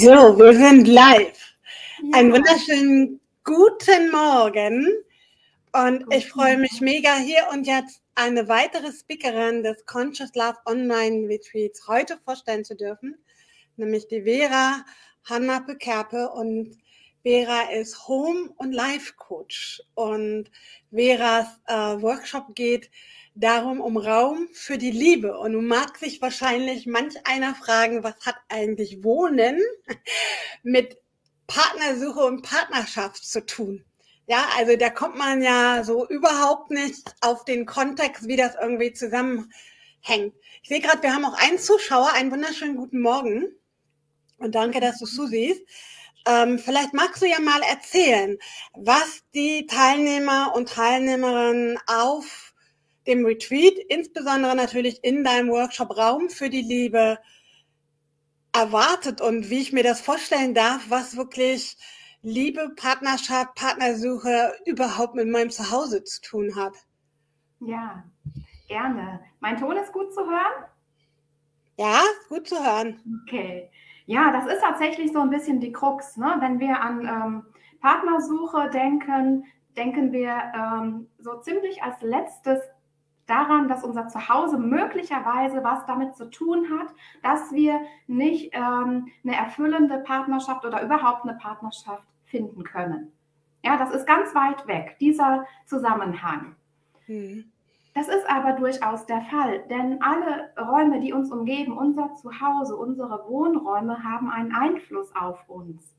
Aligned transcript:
So, 0.00 0.38
wir 0.38 0.52
sind 0.54 0.86
live. 0.86 1.56
Ja. 2.04 2.18
Einen 2.20 2.32
wunderschönen 2.32 3.20
guten 3.42 4.12
Morgen. 4.12 4.86
Und 5.72 6.04
guten 6.04 6.12
ich 6.12 6.28
freue 6.28 6.56
mich 6.56 6.80
mega 6.80 7.16
hier 7.16 7.48
und 7.50 7.66
jetzt 7.66 8.00
eine 8.14 8.46
weitere 8.46 8.92
Speakerin 8.92 9.64
des 9.64 9.84
Conscious 9.86 10.32
Love 10.36 10.58
Online 10.66 11.26
Retreats 11.26 11.88
heute 11.88 12.16
vorstellen 12.24 12.64
zu 12.64 12.76
dürfen, 12.76 13.16
nämlich 13.76 14.06
die 14.06 14.22
Vera 14.22 14.84
Hanna 15.24 15.58
Bekerpe. 15.58 16.28
Und 16.28 16.78
Vera 17.28 17.70
ist 17.70 18.08
Home- 18.08 18.54
und 18.56 18.72
Life-Coach. 18.72 19.82
Und 19.94 20.50
Veras 20.90 21.46
äh, 21.66 22.00
Workshop 22.00 22.54
geht 22.54 22.90
darum, 23.34 23.82
um 23.82 23.98
Raum 23.98 24.48
für 24.54 24.78
die 24.78 24.90
Liebe. 24.90 25.38
Und 25.38 25.52
du 25.52 25.60
magst 25.60 26.02
sich 26.02 26.22
wahrscheinlich 26.22 26.86
manch 26.86 27.14
einer 27.26 27.54
fragen, 27.54 28.02
was 28.02 28.14
hat 28.24 28.36
eigentlich 28.48 29.04
Wohnen 29.04 29.60
mit 30.62 30.96
Partnersuche 31.46 32.20
und 32.20 32.40
Partnerschaft 32.40 33.22
zu 33.22 33.44
tun? 33.44 33.84
Ja, 34.26 34.48
also 34.56 34.76
da 34.76 34.88
kommt 34.88 35.16
man 35.16 35.42
ja 35.42 35.84
so 35.84 36.08
überhaupt 36.08 36.70
nicht 36.70 37.14
auf 37.20 37.44
den 37.44 37.66
Kontext, 37.66 38.26
wie 38.26 38.36
das 38.36 38.54
irgendwie 38.58 38.94
zusammenhängt. 38.94 39.52
Ich 40.62 40.70
sehe 40.70 40.80
gerade, 40.80 41.02
wir 41.02 41.12
haben 41.12 41.26
auch 41.26 41.36
einen 41.38 41.58
Zuschauer. 41.58 42.10
Einen 42.14 42.30
wunderschönen 42.30 42.76
guten 42.76 43.02
Morgen. 43.02 43.54
Und 44.38 44.54
danke, 44.54 44.80
dass 44.80 44.98
du 44.98 45.04
zusiehst. 45.04 45.60
Ähm, 46.26 46.58
vielleicht 46.58 46.92
magst 46.94 47.22
du 47.22 47.26
ja 47.26 47.40
mal 47.40 47.62
erzählen, 47.62 48.38
was 48.74 49.22
die 49.34 49.66
Teilnehmer 49.66 50.52
und 50.54 50.68
Teilnehmerinnen 50.68 51.78
auf 51.86 52.54
dem 53.06 53.24
Retreat, 53.24 53.74
insbesondere 53.88 54.54
natürlich 54.54 55.02
in 55.02 55.24
deinem 55.24 55.48
Workshop 55.48 55.96
Raum 55.96 56.28
für 56.28 56.50
die 56.50 56.62
Liebe 56.62 57.18
erwartet 58.52 59.20
und 59.20 59.50
wie 59.50 59.60
ich 59.60 59.72
mir 59.72 59.82
das 59.82 60.00
vorstellen 60.00 60.54
darf, 60.54 60.90
was 60.90 61.16
wirklich 61.16 61.76
Liebe, 62.22 62.70
Partnerschaft, 62.76 63.54
Partnersuche 63.54 64.52
überhaupt 64.66 65.14
mit 65.14 65.28
meinem 65.28 65.50
Zuhause 65.50 66.02
zu 66.04 66.20
tun 66.20 66.56
hat. 66.56 66.74
Ja, 67.60 68.04
gerne. 68.66 69.20
Mein 69.40 69.56
Ton 69.56 69.76
ist 69.76 69.92
gut 69.92 70.12
zu 70.12 70.20
hören? 70.20 70.64
Ja, 71.76 72.02
gut 72.28 72.48
zu 72.48 72.56
hören. 72.62 73.00
Okay. 73.22 73.70
Ja, 74.08 74.32
das 74.32 74.46
ist 74.46 74.62
tatsächlich 74.62 75.12
so 75.12 75.20
ein 75.20 75.28
bisschen 75.28 75.60
die 75.60 75.70
Krux. 75.70 76.16
Ne? 76.16 76.36
Wenn 76.38 76.58
wir 76.58 76.80
an 76.80 77.00
ähm, 77.02 77.42
Partnersuche 77.82 78.70
denken, 78.70 79.44
denken 79.76 80.12
wir 80.12 80.50
ähm, 80.54 81.08
so 81.18 81.38
ziemlich 81.40 81.82
als 81.82 82.00
letztes 82.00 82.58
daran, 83.26 83.68
dass 83.68 83.84
unser 83.84 84.08
Zuhause 84.08 84.56
möglicherweise 84.56 85.62
was 85.62 85.84
damit 85.84 86.16
zu 86.16 86.30
tun 86.30 86.68
hat, 86.70 86.88
dass 87.22 87.52
wir 87.52 87.82
nicht 88.06 88.54
ähm, 88.54 89.08
eine 89.22 89.36
erfüllende 89.36 89.98
Partnerschaft 89.98 90.64
oder 90.64 90.82
überhaupt 90.82 91.24
eine 91.24 91.36
Partnerschaft 91.36 92.08
finden 92.24 92.64
können. 92.64 93.12
Ja, 93.62 93.76
das 93.76 93.90
ist 93.90 94.06
ganz 94.06 94.34
weit 94.34 94.66
weg, 94.66 94.96
dieser 95.00 95.44
Zusammenhang. 95.66 96.56
Mhm. 97.08 97.52
Das 97.98 98.06
ist 98.06 98.30
aber 98.30 98.52
durchaus 98.52 99.06
der 99.06 99.22
Fall, 99.22 99.64
denn 99.68 100.00
alle 100.00 100.50
Räume, 100.56 101.00
die 101.00 101.12
uns 101.12 101.32
umgeben, 101.32 101.76
unser 101.76 102.14
Zuhause, 102.14 102.76
unsere 102.76 103.28
Wohnräume 103.28 104.04
haben 104.04 104.30
einen 104.30 104.54
Einfluss 104.54 105.12
auf 105.16 105.48
uns, 105.48 105.96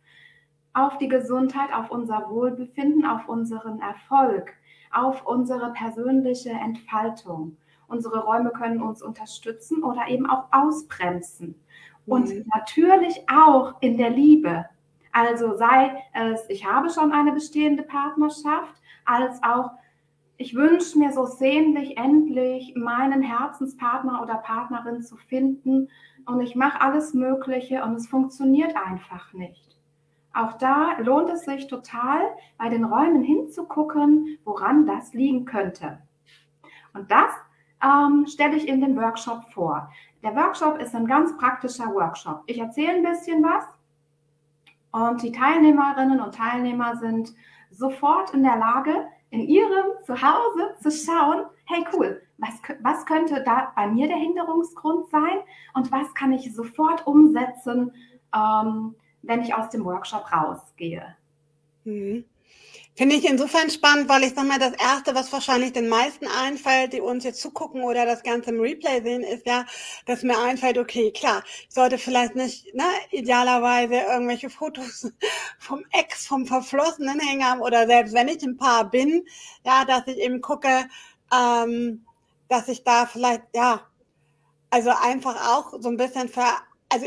auf 0.73 0.97
die 0.97 1.09
Gesundheit, 1.09 1.73
auf 1.73 1.91
unser 1.91 2.29
Wohlbefinden, 2.29 3.05
auf 3.05 3.27
unseren 3.27 3.81
Erfolg, 3.81 4.53
auf 4.93 5.27
unsere 5.27 5.73
persönliche 5.73 6.51
Entfaltung. 6.51 7.57
Unsere 7.89 8.23
Räume 8.23 8.51
können 8.51 8.81
uns 8.81 9.01
unterstützen 9.01 9.83
oder 9.83 10.07
eben 10.07 10.25
auch 10.25 10.45
ausbremsen. 10.51 11.55
Und 12.05 12.29
mhm. 12.29 12.45
natürlich 12.55 13.25
auch 13.29 13.73
in 13.81 13.97
der 13.97 14.11
Liebe. 14.11 14.69
Also 15.11 15.57
sei 15.57 16.01
es, 16.13 16.49
ich 16.49 16.65
habe 16.65 16.89
schon 16.89 17.11
eine 17.11 17.33
bestehende 17.33 17.83
Partnerschaft, 17.83 18.81
als 19.03 19.43
auch, 19.43 19.71
ich 20.39 20.55
wünsche 20.55 20.97
mir 20.97 21.11
so 21.11 21.25
sehnlich 21.25 21.97
endlich 21.97 22.73
meinen 22.75 23.21
Herzenspartner 23.21 24.21
oder 24.23 24.35
Partnerin 24.35 25.01
zu 25.01 25.17
finden 25.17 25.89
und 26.25 26.39
ich 26.39 26.55
mache 26.55 26.79
alles 26.79 27.13
Mögliche 27.13 27.83
und 27.83 27.95
es 27.95 28.07
funktioniert 28.07 28.73
einfach 28.77 29.33
nicht. 29.33 29.77
Auch 30.33 30.53
da 30.53 30.97
lohnt 30.99 31.29
es 31.29 31.43
sich 31.43 31.67
total, 31.67 32.21
bei 32.57 32.69
den 32.69 32.85
Räumen 32.85 33.21
hinzugucken, 33.21 34.37
woran 34.45 34.85
das 34.85 35.13
liegen 35.13 35.43
könnte. 35.43 35.99
Und 36.93 37.11
das 37.11 37.33
ähm, 37.83 38.25
stelle 38.25 38.55
ich 38.55 38.65
in 38.65 38.79
dem 38.79 38.95
Workshop 38.95 39.43
vor. 39.51 39.91
Der 40.23 40.33
Workshop 40.37 40.79
ist 40.79 40.95
ein 40.95 41.05
ganz 41.05 41.35
praktischer 41.35 41.93
Workshop. 41.93 42.43
Ich 42.45 42.59
erzähle 42.59 42.93
ein 42.93 43.03
bisschen 43.03 43.43
was 43.43 43.65
und 44.91 45.21
die 45.21 45.33
Teilnehmerinnen 45.33 46.21
und 46.21 46.33
Teilnehmer 46.33 46.95
sind 46.95 47.33
sofort 47.71 48.33
in 48.33 48.43
der 48.43 48.55
Lage, 48.55 49.05
in 49.31 49.41
ihrem 49.41 49.87
Zuhause 50.05 50.75
zu 50.81 50.91
schauen, 50.91 51.45
hey 51.65 51.85
cool, 51.93 52.21
was, 52.37 52.61
was 52.81 53.05
könnte 53.05 53.43
da 53.43 53.71
bei 53.75 53.87
mir 53.87 54.07
der 54.07 54.17
Hinderungsgrund 54.17 55.09
sein 55.09 55.39
und 55.73 55.91
was 55.91 56.13
kann 56.15 56.31
ich 56.31 56.53
sofort 56.53 57.05
umsetzen, 57.05 57.91
ähm, 58.35 58.95
wenn 59.21 59.41
ich 59.41 59.53
aus 59.53 59.69
dem 59.69 59.85
Workshop 59.85 60.31
rausgehe. 60.31 61.15
Mhm. 61.83 62.25
Finde 62.99 63.15
ich 63.15 63.23
insofern 63.23 63.69
spannend, 63.69 64.09
weil 64.09 64.25
ich 64.25 64.33
sag 64.35 64.45
mal, 64.45 64.59
das 64.59 64.73
Erste, 64.73 65.15
was 65.15 65.31
wahrscheinlich 65.31 65.71
den 65.71 65.87
meisten 65.87 66.27
einfällt, 66.27 66.91
die 66.91 66.99
uns 66.99 67.23
jetzt 67.23 67.39
zugucken 67.39 67.81
oder 67.83 68.05
das 68.05 68.23
Ganze 68.23 68.49
im 68.49 68.59
Replay 68.59 69.01
sehen, 69.01 69.23
ist 69.23 69.47
ja, 69.47 69.65
dass 70.05 70.23
mir 70.23 70.37
einfällt, 70.37 70.77
okay, 70.77 71.09
klar, 71.13 71.41
ich 71.69 71.73
sollte 71.73 71.97
vielleicht 71.97 72.35
nicht, 72.35 72.75
ne, 72.75 72.83
idealerweise 73.11 73.93
irgendwelche 73.93 74.49
Fotos 74.49 75.09
vom 75.59 75.85
Ex, 75.93 76.27
vom 76.27 76.45
Verflossenen 76.45 77.21
hängen 77.21 77.45
haben 77.45 77.61
oder 77.61 77.87
selbst 77.87 78.13
wenn 78.13 78.27
ich 78.27 78.43
ein 78.43 78.57
Paar 78.57 78.89
bin, 78.89 79.25
ja, 79.63 79.85
dass 79.85 80.05
ich 80.07 80.17
eben 80.17 80.41
gucke, 80.41 80.89
ähm, 81.33 82.05
dass 82.49 82.67
ich 82.67 82.83
da 82.83 83.05
vielleicht, 83.05 83.43
ja, 83.55 83.87
also 84.71 84.89
einfach 84.89 85.55
auch 85.55 85.73
so 85.79 85.87
ein 85.87 85.95
bisschen 85.95 86.27
für, 86.27 86.43
also 86.89 87.05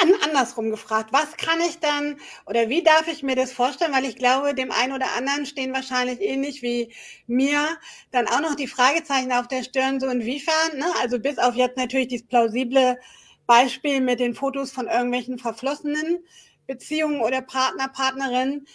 an, 0.00 0.12
andersrum 0.22 0.70
gefragt, 0.70 1.12
was 1.12 1.36
kann 1.36 1.60
ich 1.60 1.78
dann 1.78 2.16
oder 2.46 2.68
wie 2.68 2.82
darf 2.82 3.08
ich 3.08 3.22
mir 3.22 3.36
das 3.36 3.52
vorstellen? 3.52 3.92
Weil 3.92 4.04
ich 4.04 4.16
glaube, 4.16 4.54
dem 4.54 4.72
einen 4.72 4.92
oder 4.92 5.06
anderen 5.16 5.46
stehen 5.46 5.72
wahrscheinlich 5.72 6.20
ähnlich 6.20 6.62
wie 6.62 6.92
mir 7.26 7.66
dann 8.10 8.26
auch 8.26 8.40
noch 8.40 8.54
die 8.54 8.66
Fragezeichen 8.66 9.32
auf 9.32 9.48
der 9.48 9.62
Stirn, 9.62 10.00
so 10.00 10.08
inwiefern, 10.08 10.78
ne? 10.78 10.86
also 11.00 11.18
bis 11.18 11.38
auf 11.38 11.54
jetzt 11.54 11.76
natürlich 11.76 12.08
dieses 12.08 12.26
plausible 12.26 12.98
Beispiel 13.46 14.00
mit 14.00 14.20
den 14.20 14.34
Fotos 14.34 14.72
von 14.72 14.86
irgendwelchen 14.86 15.38
verflossenen 15.38 16.24
Beziehungen 16.66 17.20
oder 17.20 17.42
Partner, 17.42 17.88
Partnerin, 17.88 18.66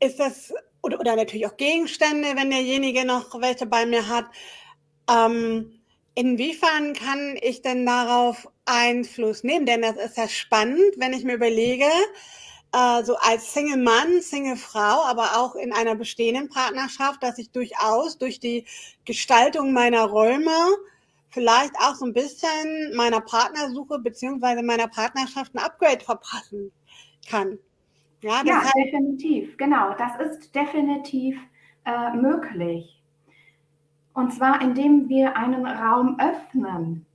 ist 0.00 0.18
das, 0.18 0.52
oder, 0.82 0.98
oder 0.98 1.14
natürlich 1.14 1.46
auch 1.46 1.56
Gegenstände, 1.56 2.34
wenn 2.36 2.50
derjenige 2.50 3.04
noch 3.04 3.40
welche 3.40 3.66
bei 3.66 3.86
mir 3.86 4.08
hat. 4.08 4.26
Ähm, 5.10 5.80
inwiefern 6.14 6.94
kann 6.94 7.36
ich 7.40 7.62
denn 7.62 7.84
darauf 7.84 8.48
Einfluss 8.70 9.44
nehmen? 9.44 9.66
Denn 9.66 9.82
das 9.82 9.96
ist 9.96 10.16
ja 10.16 10.28
spannend, 10.28 10.94
wenn 10.96 11.12
ich 11.12 11.24
mir 11.24 11.34
überlege, 11.34 11.86
äh, 12.72 13.02
so 13.04 13.16
als 13.16 13.52
Single 13.52 13.82
Mann, 13.82 14.20
Single 14.20 14.56
Frau, 14.56 15.04
aber 15.04 15.38
auch 15.38 15.54
in 15.56 15.72
einer 15.72 15.94
bestehenden 15.94 16.48
Partnerschaft, 16.48 17.22
dass 17.22 17.38
ich 17.38 17.50
durchaus 17.50 18.18
durch 18.18 18.40
die 18.40 18.64
Gestaltung 19.04 19.72
meiner 19.72 20.04
Räume 20.04 20.52
vielleicht 21.30 21.74
auch 21.76 21.94
so 21.94 22.06
ein 22.06 22.12
bisschen 22.12 22.94
meiner 22.94 23.20
Partnersuche 23.20 23.98
beziehungsweise 23.98 24.62
meiner 24.62 24.88
Partnerschaft 24.88 25.54
ein 25.54 25.58
Upgrade 25.58 26.04
verpassen 26.04 26.72
kann. 27.28 27.58
Ja, 28.22 28.42
ja 28.44 28.62
heißt, 28.62 28.74
definitiv, 28.76 29.56
genau. 29.56 29.94
Das 29.94 30.12
ist 30.20 30.54
definitiv 30.54 31.38
äh, 31.86 32.14
möglich. 32.14 33.00
Und 34.12 34.32
zwar, 34.32 34.60
indem 34.60 35.08
wir 35.08 35.36
einen 35.36 35.64
Raum 35.64 36.18
öffnen 36.20 37.06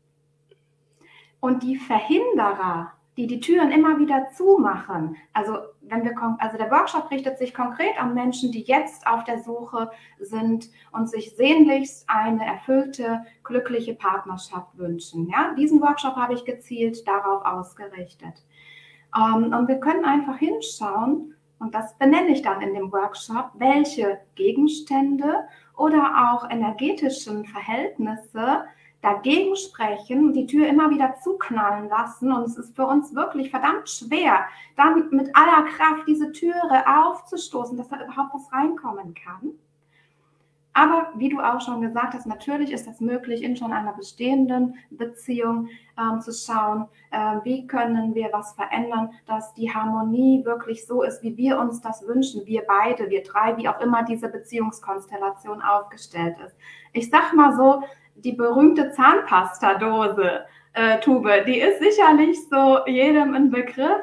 und 1.46 1.62
die 1.62 1.78
Verhinderer, 1.78 2.92
die 3.18 3.28
die 3.28 3.40
Türen 3.40 3.72
immer 3.72 4.00
wieder 4.00 4.32
zumachen, 4.36 5.16
also 5.32 5.60
wenn 5.82 6.04
wir, 6.04 6.16
also 6.40 6.58
der 6.58 6.72
Workshop 6.72 7.12
richtet 7.12 7.38
sich 7.38 7.54
konkret 7.54 8.02
an 8.02 8.16
Menschen, 8.16 8.52
die 8.52 8.64
jetzt 8.64 9.06
auf 9.06 9.24
der 9.26 9.44
Suche 9.44 9.92
sind 10.20 10.72
und 10.92 11.08
sich 11.08 11.36
sehnlichst 11.36 12.10
eine 12.10 12.44
erfüllte, 12.44 13.24
glückliche 13.44 13.94
Partnerschaft 13.94 14.76
wünschen. 14.76 15.30
Ja, 15.30 15.54
diesen 15.54 15.80
Workshop 15.82 16.16
habe 16.16 16.34
ich 16.34 16.46
gezielt 16.46 17.08
darauf 17.08 17.46
ausgerichtet. 17.46 18.44
Ähm, 19.16 19.54
und 19.54 19.68
wir 19.68 19.80
können 19.80 20.04
einfach 20.04 20.38
hinschauen, 20.38 21.36
und 21.60 21.76
das 21.76 21.96
benenne 22.00 22.30
ich 22.30 22.42
dann 22.42 22.62
in 22.62 22.74
dem 22.74 22.92
Workshop, 22.92 23.52
welche 23.54 24.18
Gegenstände 24.34 25.48
oder 25.78 26.34
auch 26.34 26.50
energetischen 26.50 27.46
Verhältnisse 27.46 28.66
dagegen 29.06 29.56
sprechen, 29.56 30.34
die 30.34 30.48
Tür 30.48 30.68
immer 30.68 30.90
wieder 30.90 31.16
zuknallen 31.24 31.90
lassen. 31.90 32.32
Und 32.32 32.44
es 32.44 32.58
ist 32.58 32.76
für 32.76 32.88
uns 32.88 33.14
wirklich 33.14 33.52
verdammt 33.52 33.88
schwer, 33.88 34.46
dann 34.76 35.10
mit 35.12 35.30
aller 35.36 35.64
Kraft 35.70 36.08
diese 36.08 36.32
Türe 36.32 36.84
aufzustoßen, 36.88 37.78
dass 37.78 37.88
da 37.88 38.04
überhaupt 38.04 38.34
was 38.34 38.52
reinkommen 38.52 39.14
kann. 39.14 39.52
Aber 40.78 41.14
wie 41.16 41.30
du 41.30 41.40
auch 41.40 41.62
schon 41.62 41.80
gesagt 41.82 42.16
hast, 42.16 42.26
natürlich 42.26 42.72
ist 42.74 42.86
das 42.86 43.00
möglich, 43.00 43.44
in 43.44 43.56
schon 43.56 43.72
einer 43.72 43.94
bestehenden 43.94 44.76
Beziehung 44.90 45.70
ähm, 45.98 46.20
zu 46.20 46.34
schauen, 46.34 46.88
äh, 47.12 47.38
wie 47.44 47.66
können 47.66 48.14
wir 48.14 48.28
was 48.34 48.54
verändern, 48.56 49.12
dass 49.26 49.54
die 49.54 49.74
Harmonie 49.74 50.44
wirklich 50.44 50.86
so 50.86 51.04
ist, 51.04 51.24
wie 51.24 51.38
wir 51.38 51.60
uns 51.60 51.80
das 51.80 52.06
wünschen, 52.06 52.46
wir 52.46 52.64
beide, 52.68 53.10
wir 53.10 53.24
drei, 53.24 53.56
wie 53.56 53.70
auch 53.70 53.80
immer 53.80 54.04
diese 54.04 54.28
Beziehungskonstellation 54.28 55.62
aufgestellt 55.62 56.36
ist. 56.46 56.58
Ich 56.92 57.10
sag 57.10 57.34
mal 57.34 57.56
so, 57.56 57.82
die 58.16 58.34
berühmte 58.34 58.92
Zahnpastadose, 58.92 60.46
äh, 60.74 61.00
Tube, 61.00 61.46
die 61.46 61.60
ist 61.60 61.80
sicherlich 61.80 62.38
so 62.50 62.86
jedem 62.86 63.34
ein 63.34 63.50
Begriff. 63.50 64.02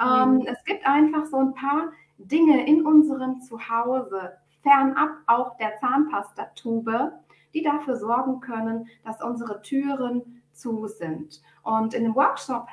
Ähm, 0.00 0.36
mhm. 0.36 0.46
Es 0.46 0.62
gibt 0.64 0.86
einfach 0.86 1.26
so 1.26 1.38
ein 1.38 1.54
paar 1.54 1.92
Dinge 2.18 2.66
in 2.66 2.84
unserem 2.86 3.40
Zuhause, 3.40 4.32
fernab 4.62 5.10
auch 5.26 5.56
der 5.58 5.76
Zahnpastatube, 5.78 7.12
die 7.52 7.62
dafür 7.62 7.96
sorgen 7.96 8.40
können, 8.40 8.88
dass 9.04 9.22
unsere 9.22 9.62
Türen 9.62 10.42
zu 10.52 10.86
sind. 10.86 11.42
Und 11.62 11.94
in 11.94 12.04
dem 12.04 12.14
Workshop 12.14 12.66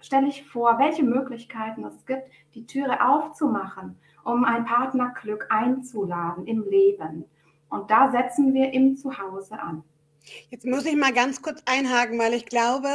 stelle 0.00 0.28
ich 0.28 0.46
vor, 0.46 0.78
welche 0.78 1.04
Möglichkeiten 1.04 1.84
es 1.84 2.04
gibt, 2.06 2.24
die 2.54 2.66
Türe 2.66 3.06
aufzumachen, 3.06 3.96
um 4.24 4.44
ein 4.44 4.64
Partnerglück 4.64 5.46
einzuladen 5.50 6.46
im 6.46 6.62
Leben. 6.62 7.24
Und 7.70 7.90
da 7.90 8.10
setzen 8.10 8.54
wir 8.54 8.72
im 8.72 8.96
Zuhause 8.96 9.60
an. 9.60 9.84
Jetzt 10.50 10.66
muss 10.66 10.84
ich 10.84 10.96
mal 10.96 11.12
ganz 11.12 11.42
kurz 11.42 11.62
einhaken, 11.64 12.18
weil 12.18 12.34
ich 12.34 12.46
glaube, 12.46 12.88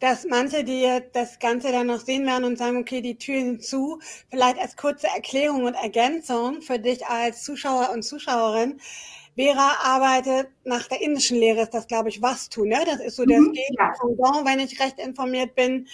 dass 0.00 0.24
manche, 0.24 0.64
die 0.64 0.88
das 1.12 1.38
Ganze 1.38 1.72
dann 1.72 1.86
noch 1.86 2.00
sehen 2.00 2.26
werden 2.26 2.44
und 2.44 2.58
sagen, 2.58 2.76
okay, 2.76 3.00
die 3.00 3.18
Türen 3.18 3.60
zu, 3.60 4.00
vielleicht 4.30 4.58
als 4.58 4.76
kurze 4.76 5.06
Erklärung 5.08 5.64
und 5.64 5.74
Ergänzung 5.74 6.60
für 6.62 6.78
dich 6.78 7.06
als 7.06 7.44
Zuschauer 7.44 7.90
und 7.92 8.02
Zuschauerin. 8.02 8.80
Vera 9.34 9.76
arbeitet 9.82 10.48
nach 10.64 10.86
der 10.88 11.00
indischen 11.00 11.38
Lehre, 11.38 11.62
ist 11.62 11.72
das, 11.72 11.86
glaube 11.86 12.10
ich, 12.10 12.20
was 12.20 12.50
tun. 12.50 12.68
Ne? 12.68 12.80
Das 12.84 13.00
ist 13.00 13.16
so 13.16 13.24
das 13.24 13.38
mhm, 13.38 13.52
Gegenpendant, 13.52 14.46
wenn 14.46 14.60
ich 14.60 14.78
recht 14.78 14.98
informiert 14.98 15.54
bin, 15.54 15.88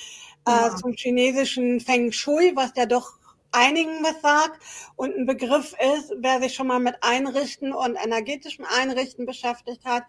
ja. 0.46 0.68
äh, 0.68 0.76
zum 0.76 0.94
chinesischen 0.94 1.80
Feng 1.80 2.10
Shui, 2.10 2.52
was 2.56 2.72
ja 2.76 2.86
doch 2.86 3.17
einigen 3.52 4.02
was 4.02 4.20
sagt 4.20 4.60
und 4.96 5.16
ein 5.16 5.26
Begriff 5.26 5.74
ist, 5.96 6.12
wer 6.18 6.40
sich 6.40 6.54
schon 6.54 6.66
mal 6.66 6.80
mit 6.80 6.96
Einrichten 7.00 7.72
und 7.72 7.96
energetischem 7.96 8.64
Einrichten 8.78 9.26
beschäftigt 9.26 9.84
hat, 9.84 10.04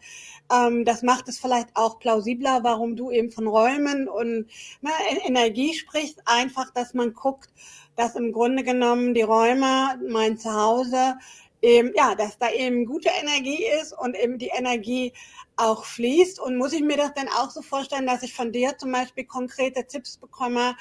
ähm, 0.52 0.86
das 0.86 1.04
macht 1.04 1.28
es 1.28 1.40
vielleicht 1.40 1.70
auch 1.76 2.00
plausibler, 2.00 2.64
warum 2.64 2.96
du 2.96 3.12
eben 3.12 3.32
von 3.32 3.48
Räumen 3.48 4.08
und 4.08 4.48
ne, 4.82 4.92
Energie 5.26 5.74
sprichst. 5.74 6.22
Einfach, 6.26 6.72
dass 6.72 6.94
man 6.94 7.14
guckt, 7.14 7.50
dass 7.96 8.16
im 8.16 8.32
Grunde 8.32 8.64
genommen 8.64 9.14
die 9.14 9.22
Räume, 9.22 10.00
mein 10.08 10.38
Zuhause, 10.38 11.16
eben, 11.62 11.92
ja, 11.96 12.16
dass 12.16 12.38
da 12.38 12.50
eben 12.52 12.86
gute 12.86 13.10
Energie 13.10 13.66
ist 13.82 13.94
und 13.98 14.16
eben 14.18 14.38
die 14.38 14.52
Energie 14.56 15.14
auch 15.58 15.86
fließt. 15.86 16.40
Und 16.40 16.58
muss 16.58 16.74
ich 16.74 16.82
mir 16.82 16.98
das 16.98 17.14
denn 17.14 17.28
auch 17.28 17.50
so 17.50 17.62
vorstellen, 17.62 18.08
dass 18.08 18.24
ich 18.24 18.34
von 18.34 18.52
dir 18.52 18.78
zum 18.78 18.92
Beispiel 18.92 19.26
konkrete 19.26 19.86
Tipps 19.86 20.18
bekomme, 20.18 20.76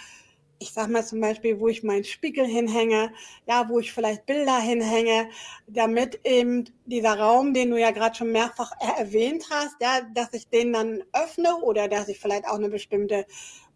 ich 0.58 0.72
sag 0.72 0.88
mal 0.88 1.04
zum 1.04 1.20
Beispiel, 1.20 1.60
wo 1.60 1.68
ich 1.68 1.82
meinen 1.82 2.04
Spiegel 2.04 2.44
hinhänge, 2.44 3.12
ja, 3.46 3.68
wo 3.68 3.78
ich 3.78 3.92
vielleicht 3.92 4.26
Bilder 4.26 4.58
hinhänge, 4.58 5.28
damit 5.66 6.20
eben 6.24 6.64
dieser 6.86 7.18
Raum, 7.18 7.54
den 7.54 7.70
du 7.70 7.78
ja 7.78 7.90
gerade 7.90 8.16
schon 8.16 8.32
mehrfach 8.32 8.72
erwähnt 8.80 9.44
hast, 9.50 9.76
ja, 9.80 10.00
dass 10.14 10.32
ich 10.32 10.48
den 10.48 10.72
dann 10.72 11.02
öffne 11.12 11.56
oder 11.56 11.88
dass 11.88 12.08
ich 12.08 12.18
vielleicht 12.18 12.46
auch 12.46 12.56
eine 12.56 12.68
bestimmte 12.68 13.26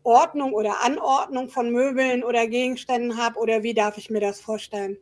Ordnung 0.03 0.53
oder 0.53 0.83
Anordnung 0.83 1.49
von 1.49 1.71
Möbeln 1.71 2.25
oder 2.25 2.47
Gegenständen 2.47 3.17
habe 3.17 3.39
oder 3.39 3.63
wie 3.63 3.75
darf 3.75 3.99
ich 3.99 4.11
mir 4.11 4.21
das 4.21 4.41
vorstellen? 4.41 4.97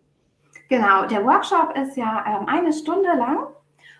Genau, 0.69 1.07
der 1.07 1.25
Workshop 1.25 1.77
ist 1.77 1.97
ja 1.97 2.25
ähm, 2.29 2.47
eine 2.47 2.73
Stunde 2.73 3.09
lang 3.17 3.49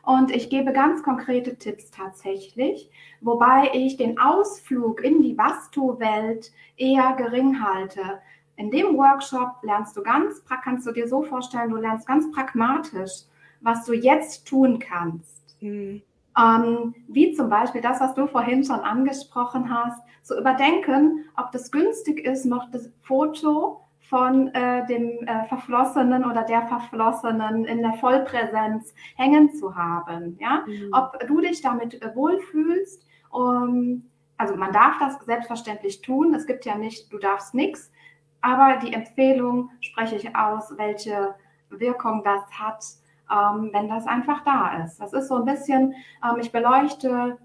und 0.05 0.31
ich 0.31 0.51
gebe 0.51 0.73
ganz 0.73 1.03
konkrete 1.03 1.57
Tipps 1.57 1.91
tatsächlich, 1.91 2.91
wobei 3.21 3.71
ich 3.75 3.97
den 3.97 4.19
Ausflug 4.19 5.03
in 5.03 5.23
die 5.23 5.37
Vastu-Welt 5.37 6.53
eher 6.77 7.15
gering 7.17 7.63
halte. 7.63 8.21
In 8.57 8.71
dem 8.71 8.97
Workshop 8.97 9.63
lernst 9.63 9.97
du 9.97 10.03
ganz, 10.03 10.43
kannst 10.63 10.87
du 10.87 10.93
dir 10.93 11.09
so 11.09 11.23
vorstellen, 11.23 11.71
du 11.71 11.77
lernst 11.77 12.07
ganz 12.07 12.31
pragmatisch, 12.31 13.13
was 13.61 13.85
du 13.85 13.93
jetzt 13.93 14.47
tun 14.47 14.79
kannst. 14.79 15.57
Mhm. 15.61 16.03
Ähm, 16.39 16.95
wie 17.09 17.33
zum 17.33 17.51
Beispiel 17.51 17.81
das, 17.81 18.01
was 18.01 18.15
du 18.15 18.27
vorhin 18.27 18.65
schon 18.65 18.81
angesprochen 18.81 19.69
hast, 19.71 20.01
zu 20.23 20.39
überdenken, 20.39 21.25
ob 21.37 21.51
das 21.53 21.71
günstig 21.71 22.21
ist, 22.21 22.45
noch 22.45 22.71
das 22.71 22.91
Foto 23.03 23.80
von 24.11 24.49
äh, 24.55 24.85
dem 24.87 25.23
äh, 25.27 25.45
Verflossenen 25.47 26.25
oder 26.25 26.43
der 26.43 26.67
Verflossenen 26.67 27.65
in 27.65 27.81
der 27.81 27.93
Vollpräsenz 27.95 28.93
hängen 29.15 29.55
zu 29.55 29.77
haben. 29.77 30.37
Ja? 30.41 30.65
Mhm. 30.67 30.91
Ob 30.93 31.17
du 31.29 31.41
dich 31.41 31.63
damit 31.63 32.03
äh, 32.03 32.15
wohlfühlst, 32.17 33.07
um, 33.31 34.11
also 34.37 34.57
man 34.57 34.73
darf 34.73 34.99
das 34.99 35.25
selbstverständlich 35.25 36.03
tun. 36.03 36.35
Es 36.35 36.47
gibt 36.47 36.65
ja 36.65 36.75
nicht, 36.75 37.13
du 37.13 37.19
darfst 37.19 37.55
nichts, 37.55 37.93
aber 38.41 38.79
die 38.85 38.93
Empfehlung 38.93 39.71
spreche 39.81 40.17
ich 40.17 40.35
aus, 40.35 40.77
welche 40.77 41.37
Wirkung 41.69 42.25
das 42.25 42.43
hat, 42.51 42.85
ähm, 43.31 43.71
wenn 43.73 43.89
das 43.89 44.09
einfach 44.09 44.43
da 44.43 44.83
ist. 44.83 45.01
Das 45.01 45.13
ist 45.13 45.29
so 45.29 45.37
ein 45.37 45.45
bisschen, 45.45 45.95
ähm, 46.25 46.41
ich 46.41 46.51
beleuchte 46.51 47.39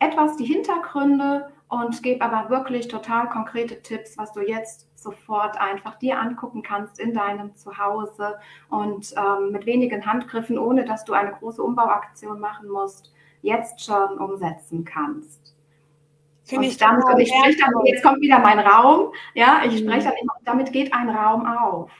etwas 0.00 0.36
die 0.36 0.46
Hintergründe 0.46 1.48
und 1.68 2.02
gebe 2.02 2.24
aber 2.24 2.50
wirklich 2.50 2.88
total 2.88 3.28
konkrete 3.28 3.82
Tipps, 3.82 4.16
was 4.16 4.32
du 4.32 4.40
jetzt 4.40 4.88
sofort 4.98 5.60
einfach 5.60 5.96
dir 5.98 6.18
angucken 6.18 6.62
kannst 6.62 6.98
in 6.98 7.14
deinem 7.14 7.54
Zuhause 7.54 8.38
und 8.70 9.14
ähm, 9.16 9.52
mit 9.52 9.66
wenigen 9.66 10.06
Handgriffen, 10.06 10.58
ohne 10.58 10.84
dass 10.84 11.04
du 11.04 11.12
eine 11.12 11.32
große 11.32 11.62
Umbauaktion 11.62 12.40
machen 12.40 12.68
musst, 12.68 13.12
jetzt 13.42 13.84
schon 13.84 14.18
umsetzen 14.18 14.84
kannst. 14.84 15.54
Finde 16.44 16.66
ich 16.66 16.78
damit, 16.78 17.04
und 17.04 17.20
ich 17.20 17.28
spreche 17.28 17.58
dann, 17.58 17.72
jetzt 17.84 18.02
kommt 18.02 18.22
wieder 18.22 18.38
mein 18.38 18.58
Raum, 18.58 19.12
ja, 19.34 19.60
ich 19.66 19.82
mhm. 19.82 19.86
spreche 19.86 20.08
dann 20.08 20.16
immer, 20.16 20.32
damit 20.44 20.72
geht 20.72 20.94
ein 20.94 21.10
Raum 21.10 21.46
auf. 21.46 21.90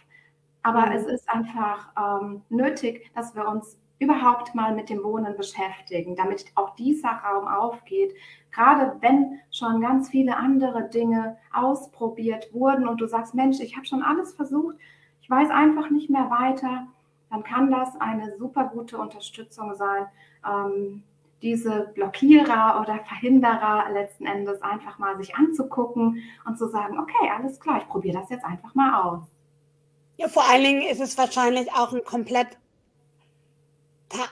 Aber 0.62 0.86
mhm. 0.86 0.92
es 0.92 1.04
ist 1.04 1.28
einfach 1.28 1.90
ähm, 1.98 2.42
nötig, 2.48 3.10
dass 3.14 3.36
wir 3.36 3.46
uns 3.46 3.78
überhaupt 3.98 4.54
mal 4.54 4.74
mit 4.74 4.90
dem 4.90 5.02
Wohnen 5.02 5.36
beschäftigen, 5.36 6.14
damit 6.16 6.44
auch 6.54 6.74
dieser 6.76 7.10
Raum 7.10 7.48
aufgeht. 7.48 8.14
Gerade 8.52 8.96
wenn 9.00 9.40
schon 9.50 9.80
ganz 9.80 10.08
viele 10.08 10.36
andere 10.36 10.88
Dinge 10.88 11.36
ausprobiert 11.52 12.52
wurden 12.52 12.86
und 12.86 13.00
du 13.00 13.06
sagst, 13.06 13.34
Mensch, 13.34 13.60
ich 13.60 13.76
habe 13.76 13.86
schon 13.86 14.02
alles 14.02 14.34
versucht, 14.34 14.76
ich 15.20 15.28
weiß 15.28 15.50
einfach 15.50 15.90
nicht 15.90 16.10
mehr 16.10 16.30
weiter, 16.30 16.86
dann 17.30 17.42
kann 17.42 17.70
das 17.70 18.00
eine 18.00 18.36
super 18.38 18.64
gute 18.64 18.98
Unterstützung 18.98 19.74
sein, 19.74 20.06
ähm, 20.46 21.02
diese 21.42 21.92
Blockierer 21.94 22.80
oder 22.80 22.98
Verhinderer 23.04 23.90
letzten 23.92 24.26
Endes 24.26 24.62
einfach 24.62 24.98
mal 24.98 25.16
sich 25.18 25.36
anzugucken 25.36 26.22
und 26.44 26.58
zu 26.58 26.68
sagen, 26.68 26.98
okay, 26.98 27.30
alles 27.36 27.60
klar, 27.60 27.78
ich 27.78 27.88
probiere 27.88 28.18
das 28.20 28.30
jetzt 28.30 28.44
einfach 28.44 28.74
mal 28.74 29.02
aus. 29.02 29.22
Ja, 30.16 30.26
vor 30.26 30.42
allen 30.50 30.64
Dingen 30.64 30.82
ist 30.82 31.00
es 31.00 31.16
wahrscheinlich 31.16 31.72
auch 31.72 31.92
ein 31.92 32.02
komplett 32.04 32.58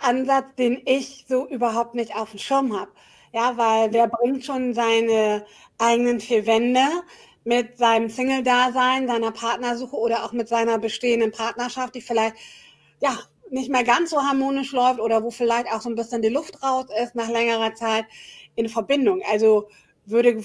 Ansatz, 0.03 0.55
den 0.59 0.83
ich 0.85 1.27
so 1.29 1.47
überhaupt 1.47 1.95
nicht 1.95 2.15
auf 2.15 2.31
dem 2.31 2.39
Schirm 2.39 2.79
habe. 2.79 2.91
Ja, 3.33 3.57
weil 3.57 3.93
wer 3.93 4.09
bringt 4.09 4.45
schon 4.45 4.75
seine 4.75 5.45
eigenen 5.79 6.21
vier 6.21 6.47
Wände 6.47 6.87
mit 7.45 7.79
seinem 7.79 8.09
Single-Dasein, 8.09 9.07
seiner 9.07 9.31
Partnersuche 9.31 9.97
oder 9.97 10.25
auch 10.25 10.33
mit 10.33 10.49
seiner 10.49 10.79
bestehenden 10.79 11.33
Partnerschaft, 11.33 11.95
die 11.95 12.01
vielleicht 12.01 12.37
ja 13.01 13.19
nicht 13.51 13.71
mehr 13.71 13.85
ganz 13.85 14.11
so 14.11 14.23
harmonisch 14.23 14.73
läuft 14.73 15.01
oder 15.01 15.23
wo 15.23 15.31
vielleicht 15.31 15.71
auch 15.73 15.81
so 15.81 15.89
ein 15.89 15.95
bisschen 15.95 16.23
die 16.23 16.29
Luft 16.29 16.63
raus 16.63 16.87
ist 17.03 17.15
nach 17.15 17.29
längerer 17.29 17.75
Zeit 17.75 18.07
in 18.57 18.69
Verbindung. 18.69 19.23
Also 19.31 19.69
würde, 20.07 20.43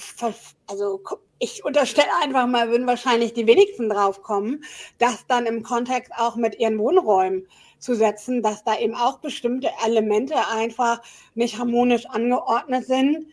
also 0.67 1.01
ich 1.39 1.63
unterstelle 1.65 2.09
einfach 2.21 2.45
mal, 2.47 2.69
würden 2.69 2.87
wahrscheinlich 2.87 3.33
die 3.33 3.47
wenigsten 3.47 3.89
drauf 3.89 4.21
kommen, 4.21 4.63
das 4.99 5.25
dann 5.27 5.45
im 5.45 5.63
Kontext 5.63 6.11
auch 6.17 6.35
mit 6.35 6.59
ihren 6.59 6.77
Wohnräumen 6.77 7.47
zu 7.81 7.95
setzen, 7.95 8.41
dass 8.41 8.63
da 8.63 8.77
eben 8.77 8.95
auch 8.95 9.19
bestimmte 9.19 9.69
Elemente 9.85 10.35
einfach 10.47 11.01
nicht 11.33 11.57
harmonisch 11.57 12.05
angeordnet 12.05 12.85
sind, 12.85 13.27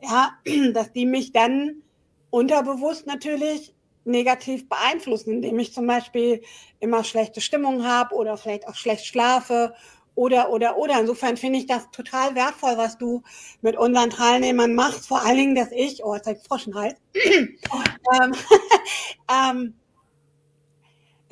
ja, 0.00 0.32
dass 0.72 0.92
die 0.92 1.06
mich 1.06 1.32
dann 1.32 1.82
unterbewusst 2.30 3.06
natürlich 3.06 3.74
negativ 4.04 4.68
beeinflussen, 4.68 5.34
indem 5.34 5.58
ich 5.58 5.72
zum 5.72 5.86
Beispiel 5.86 6.42
immer 6.78 7.02
schlechte 7.02 7.40
Stimmung 7.40 7.86
habe 7.86 8.14
oder 8.14 8.36
vielleicht 8.36 8.68
auch 8.68 8.74
schlecht 8.74 9.06
schlafe 9.06 9.74
oder, 10.14 10.50
oder, 10.50 10.76
oder. 10.76 11.00
Insofern 11.00 11.38
finde 11.38 11.58
ich 11.58 11.66
das 11.66 11.90
total 11.90 12.34
wertvoll, 12.34 12.76
was 12.76 12.98
du 12.98 13.22
mit 13.62 13.76
unseren 13.76 14.10
Teilnehmern 14.10 14.74
machst. 14.74 15.08
Vor 15.08 15.24
allen 15.24 15.38
Dingen, 15.38 15.54
dass 15.54 15.72
ich, 15.72 16.04
oh, 16.04 16.14
jetzt 16.14 16.26
habe 16.26 16.36
ich 16.38 16.46
Froschenhals, 16.46 16.96
ähm, 17.24 18.32
ähm, 19.32 19.74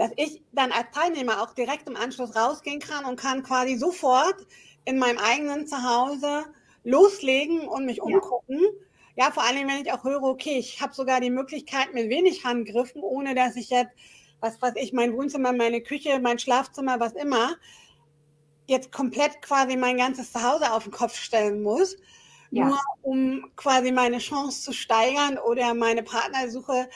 dass 0.02 0.10
ich 0.16 0.42
dann 0.50 0.72
als 0.72 0.90
Teilnehmer 0.92 1.40
auch 1.40 1.54
direkt 1.54 1.88
im 1.88 1.94
Anschluss 1.94 2.34
rausgehen 2.34 2.80
kann 2.80 3.04
und 3.04 3.14
kann 3.14 3.44
quasi 3.44 3.76
sofort 3.76 4.34
in 4.84 4.98
meinem 4.98 5.18
eigenen 5.18 5.68
Zuhause 5.68 6.46
loslegen 6.82 7.68
und 7.68 7.86
mich 7.86 8.02
umgucken. 8.02 8.58
Ja, 9.14 9.26
ja 9.26 9.30
vor 9.30 9.44
allem, 9.44 9.68
wenn 9.68 9.80
ich 9.80 9.92
auch 9.92 10.02
höre, 10.02 10.24
okay, 10.24 10.58
ich 10.58 10.80
habe 10.80 10.92
sogar 10.92 11.20
die 11.20 11.30
Möglichkeit 11.30 11.94
mit 11.94 12.10
wenig 12.10 12.44
Handgriffen, 12.44 13.00
ohne 13.00 13.36
dass 13.36 13.54
ich 13.54 13.70
jetzt, 13.70 13.92
was 14.40 14.60
weiß 14.60 14.74
ich, 14.74 14.92
mein 14.92 15.12
Wohnzimmer, 15.12 15.52
meine 15.52 15.80
Küche, 15.80 16.18
mein 16.18 16.40
Schlafzimmer, 16.40 16.98
was 16.98 17.12
immer, 17.12 17.54
jetzt 18.66 18.90
komplett 18.90 19.40
quasi 19.40 19.76
mein 19.76 19.98
ganzes 19.98 20.32
Zuhause 20.32 20.72
auf 20.72 20.82
den 20.82 20.92
Kopf 20.92 21.14
stellen 21.14 21.62
muss, 21.62 21.96
ja. 22.50 22.66
nur 22.66 22.80
um 23.02 23.52
quasi 23.54 23.92
meine 23.92 24.18
Chance 24.18 24.62
zu 24.62 24.72
steigern 24.72 25.38
oder 25.38 25.74
meine 25.74 26.02
Partnersuche 26.02 26.88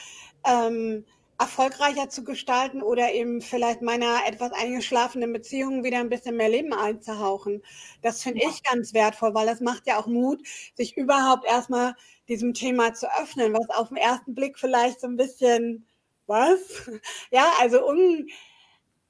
ähm, 0.45 1.05
erfolgreicher 1.39 2.09
zu 2.09 2.23
gestalten 2.23 2.81
oder 2.81 3.13
eben 3.13 3.41
vielleicht 3.41 3.81
meiner 3.81 4.25
etwas 4.25 4.51
eingeschlafenen 4.53 5.31
Beziehung 5.31 5.83
wieder 5.83 5.99
ein 5.99 6.09
bisschen 6.09 6.35
mehr 6.35 6.49
Leben 6.49 6.73
einzuhauchen. 6.73 7.61
Das 8.01 8.23
finde 8.23 8.41
ja. 8.41 8.49
ich 8.49 8.63
ganz 8.63 8.93
wertvoll, 8.93 9.35
weil 9.35 9.45
das 9.45 9.61
macht 9.61 9.85
ja 9.85 9.99
auch 9.99 10.07
Mut, 10.07 10.41
sich 10.73 10.97
überhaupt 10.97 11.45
erstmal 11.45 11.95
diesem 12.27 12.53
Thema 12.55 12.93
zu 12.93 13.07
öffnen, 13.21 13.53
was 13.53 13.69
auf 13.69 13.89
den 13.89 13.97
ersten 13.97 14.33
Blick 14.33 14.57
vielleicht 14.57 14.99
so 14.99 15.07
ein 15.07 15.17
bisschen, 15.17 15.85
was? 16.25 16.59
Ja, 17.31 17.51
also 17.59 17.87
un, 17.87 18.27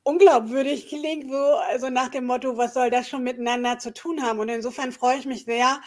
unglaubwürdig 0.04 0.88
klingt, 0.90 1.32
so 1.32 1.38
also 1.38 1.90
nach 1.90 2.10
dem 2.10 2.26
Motto, 2.26 2.58
was 2.58 2.74
soll 2.74 2.90
das 2.90 3.08
schon 3.08 3.24
miteinander 3.24 3.80
zu 3.80 3.94
tun 3.94 4.22
haben? 4.22 4.40
Und 4.40 4.50
insofern 4.50 4.92
freue 4.92 5.18
ich 5.18 5.26
mich 5.26 5.46
sehr, 5.46 5.80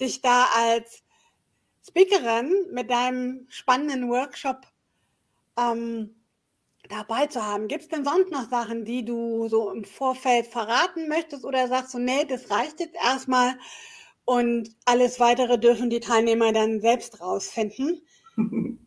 dich 0.00 0.20
da 0.20 0.48
als 0.54 1.02
Speakerin 1.86 2.52
mit 2.72 2.90
deinem 2.90 3.46
spannenden 3.48 4.10
Workshop 4.10 4.66
ähm, 5.58 6.14
dabei 6.88 7.26
zu 7.26 7.44
haben. 7.44 7.68
Gibt 7.68 7.82
es 7.82 7.88
denn 7.88 8.04
sonst 8.04 8.30
noch 8.30 8.48
Sachen, 8.48 8.84
die 8.84 9.04
du 9.04 9.48
so 9.48 9.70
im 9.70 9.84
Vorfeld 9.84 10.46
verraten 10.46 11.08
möchtest 11.08 11.44
oder 11.44 11.68
sagst 11.68 11.94
du, 11.94 11.98
nee, 11.98 12.24
das 12.24 12.50
reicht 12.50 12.80
jetzt 12.80 12.96
erstmal 13.02 13.54
und 14.24 14.70
alles 14.84 15.20
weitere 15.20 15.58
dürfen 15.58 15.90
die 15.90 16.00
Teilnehmer 16.00 16.52
dann 16.52 16.80
selbst 16.80 17.20
rausfinden? 17.20 18.02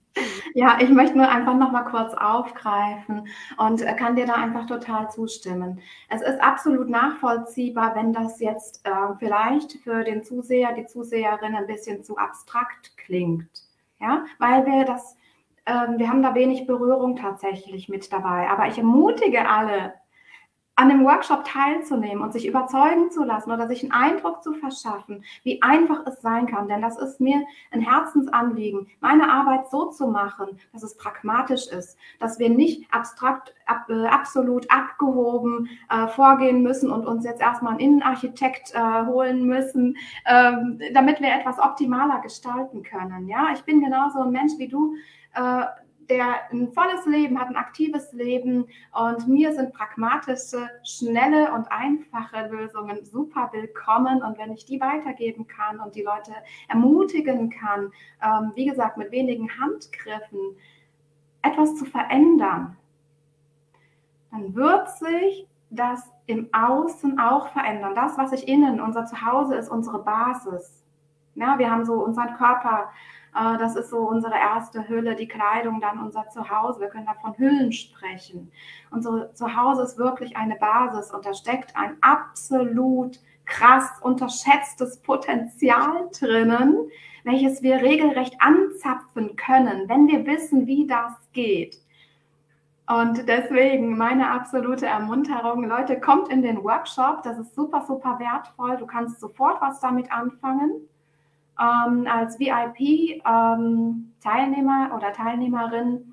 Ja, 0.54 0.78
ich 0.82 0.90
möchte 0.90 1.18
nur 1.18 1.30
einfach 1.30 1.56
noch 1.56 1.72
mal 1.72 1.84
kurz 1.84 2.14
aufgreifen 2.14 3.28
und 3.58 3.82
äh, 3.82 3.94
kann 3.94 4.18
dir 4.18 4.26
da 4.26 4.34
einfach 4.34 4.66
total 4.66 5.10
zustimmen. 5.10 5.80
Es 6.10 6.22
ist 6.22 6.42
absolut 6.42 6.90
nachvollziehbar, 6.90 7.96
wenn 7.96 8.12
das 8.12 8.42
jetzt 8.42 8.86
äh, 8.86 9.16
vielleicht 9.20 9.74
für 9.84 10.04
den 10.04 10.24
Zuseher, 10.24 10.74
die 10.74 10.86
Zuseherin 10.86 11.56
ein 11.56 11.68
bisschen 11.68 12.04
zu 12.04 12.18
abstrakt 12.18 12.98
klingt. 12.98 13.50
Ja, 14.02 14.26
weil 14.40 14.66
wir 14.66 14.84
das 14.84 15.16
ähm, 15.66 15.98
wir 15.98 16.10
haben 16.10 16.24
da 16.24 16.36
wenig 16.36 16.68
Berührung 16.68 17.16
tatsächlich 17.16 17.90
mit 17.90 18.12
dabei. 18.12 18.50
Aber 18.50 18.68
ich 18.68 18.78
ermutige 18.78 19.48
alle, 19.48 19.94
an 20.82 20.90
dem 20.90 21.06
Workshop 21.06 21.44
teilzunehmen 21.44 22.24
und 22.24 22.34
sich 22.34 22.48
überzeugen 22.48 23.12
zu 23.12 23.24
lassen 23.24 23.52
oder 23.52 23.68
sich 23.68 23.84
einen 23.84 23.92
Eindruck 23.92 24.42
zu 24.42 24.54
verschaffen, 24.54 25.24
wie 25.44 25.62
einfach 25.62 26.08
es 26.08 26.22
sein 26.22 26.48
kann. 26.48 26.68
Denn 26.68 26.82
das 26.82 26.98
ist 26.98 27.20
mir 27.20 27.44
ein 27.72 27.82
Herzensanliegen, 27.82 28.88
meine 29.00 29.32
Arbeit 29.32 29.70
so 29.70 29.92
zu 29.92 30.08
machen, 30.08 30.60
dass 30.74 30.82
es 30.82 30.98
pragmatisch 30.98 31.68
ist, 31.68 32.00
dass 32.20 32.40
wir 32.40 32.50
nicht 32.50 32.92
abstrakt, 32.92 33.54
ab, 33.68 33.90
äh, 33.90 34.08
absolut 34.08 34.72
abgehoben 34.72 35.70
äh, 35.90 36.08
vorgehen 36.08 36.64
müssen 36.64 36.90
und 36.90 37.06
uns 37.06 37.26
jetzt 37.26 37.42
erstmal 37.42 37.74
einen 37.74 37.82
Innenarchitekt 37.82 38.74
äh, 38.74 39.06
holen 39.06 39.46
müssen, 39.46 39.98
ähm, 40.26 40.80
damit 40.94 41.22
wir 41.22 41.30
etwas 41.32 41.60
optimaler 41.60 42.22
gestalten 42.22 42.82
können. 42.82 43.28
Ja, 43.28 43.50
ich 43.54 43.62
bin 43.64 43.84
genauso 43.84 44.22
ein 44.22 44.32
Mensch 44.32 44.54
wie 44.58 44.68
du 44.68 44.96
äh, 45.34 45.66
der 46.10 46.52
ein 46.52 46.74
volles 46.74 47.06
Leben 47.06 47.40
hat, 47.40 47.48
ein 47.48 47.56
aktives 47.56 48.12
Leben 48.12 48.68
und 48.94 49.28
mir 49.28 49.54
sind 49.54 49.74
pragmatische, 49.74 50.70
schnelle 50.84 51.54
und 51.54 51.72
einfache 51.72 52.48
Lösungen 52.50 53.06
super 53.06 53.50
willkommen 53.54 54.22
und 54.22 54.38
wenn 54.38 54.52
ich 54.52 54.66
die 54.66 54.82
weitergeben 54.82 55.48
kann 55.48 55.80
und 55.80 55.96
die 55.96 56.04
Leute 56.04 56.34
ermutigen 56.68 57.50
kann, 57.50 57.92
ähm, 58.22 58.52
wie 58.56 58.66
gesagt, 58.66 58.98
mit 58.98 59.12
wenigen 59.12 59.50
Handgriffen 59.60 60.58
etwas 61.42 61.78
zu 61.78 61.86
verändern, 61.86 62.76
dann 64.32 64.54
wird 64.54 64.90
sich 64.90 65.48
das 65.70 66.12
im 66.26 66.50
Außen 66.54 67.20
auch 67.20 67.48
verändern. 67.50 67.96
Das, 67.96 68.18
was 68.18 68.34
ich 68.34 68.48
innen, 68.48 68.82
unser 68.82 69.06
Zuhause 69.06 69.56
ist 69.56 69.70
unsere 69.70 70.04
Basis. 70.04 70.84
Ja, 71.36 71.58
wir 71.58 71.72
haben 71.72 71.86
so 71.86 71.94
unseren 71.94 72.36
Körper, 72.36 72.90
das 73.34 73.76
ist 73.76 73.90
so 73.90 74.00
unsere 74.00 74.36
erste 74.36 74.88
Hülle, 74.88 75.16
die 75.16 75.28
Kleidung, 75.28 75.80
dann 75.80 76.00
unser 76.00 76.28
Zuhause. 76.30 76.82
Wir 76.82 76.90
können 76.90 77.06
da 77.06 77.14
von 77.14 77.38
Hüllen 77.38 77.72
sprechen. 77.72 78.52
Unser 78.92 79.34
Zuhause 79.34 79.84
ist 79.84 79.98
wirklich 79.98 80.36
eine 80.36 80.56
Basis 80.56 81.12
und 81.12 81.26
da 81.26 81.34
steckt 81.34 81.76
ein 81.76 81.96
absolut 82.02 83.20
krass 83.46 83.90
unterschätztes 84.02 85.02
Potenzial 85.02 86.10
drinnen, 86.18 86.90
welches 87.24 87.62
wir 87.62 87.82
regelrecht 87.82 88.36
anzapfen 88.40 89.36
können, 89.36 89.88
wenn 89.88 90.08
wir 90.08 90.26
wissen, 90.26 90.68
wie 90.68 90.88
das 90.88 91.14
geht. 91.34 91.78
Und 92.88 93.28
deswegen 93.30 93.98
meine 93.98 94.32
absolute 94.32 94.86
Ermunterung, 94.86 95.64
Leute, 95.64 96.00
kommt 96.00 96.30
in 96.30 96.42
den 96.42 96.64
Workshop, 96.64 97.24
das 97.24 97.38
ist 97.38 97.56
super, 97.56 97.86
super 97.88 98.20
wertvoll. 98.20 98.76
Du 98.78 98.86
kannst 98.86 99.22
sofort 99.22 99.62
was 99.62 99.80
damit 99.80 100.12
anfangen 100.12 100.90
ähm, 101.62 102.08
als 102.08 102.40
VIP-Teilnehmer 102.40 104.90
ähm, 104.90 104.96
oder 104.96 105.14
Teilnehmerin 105.14 106.12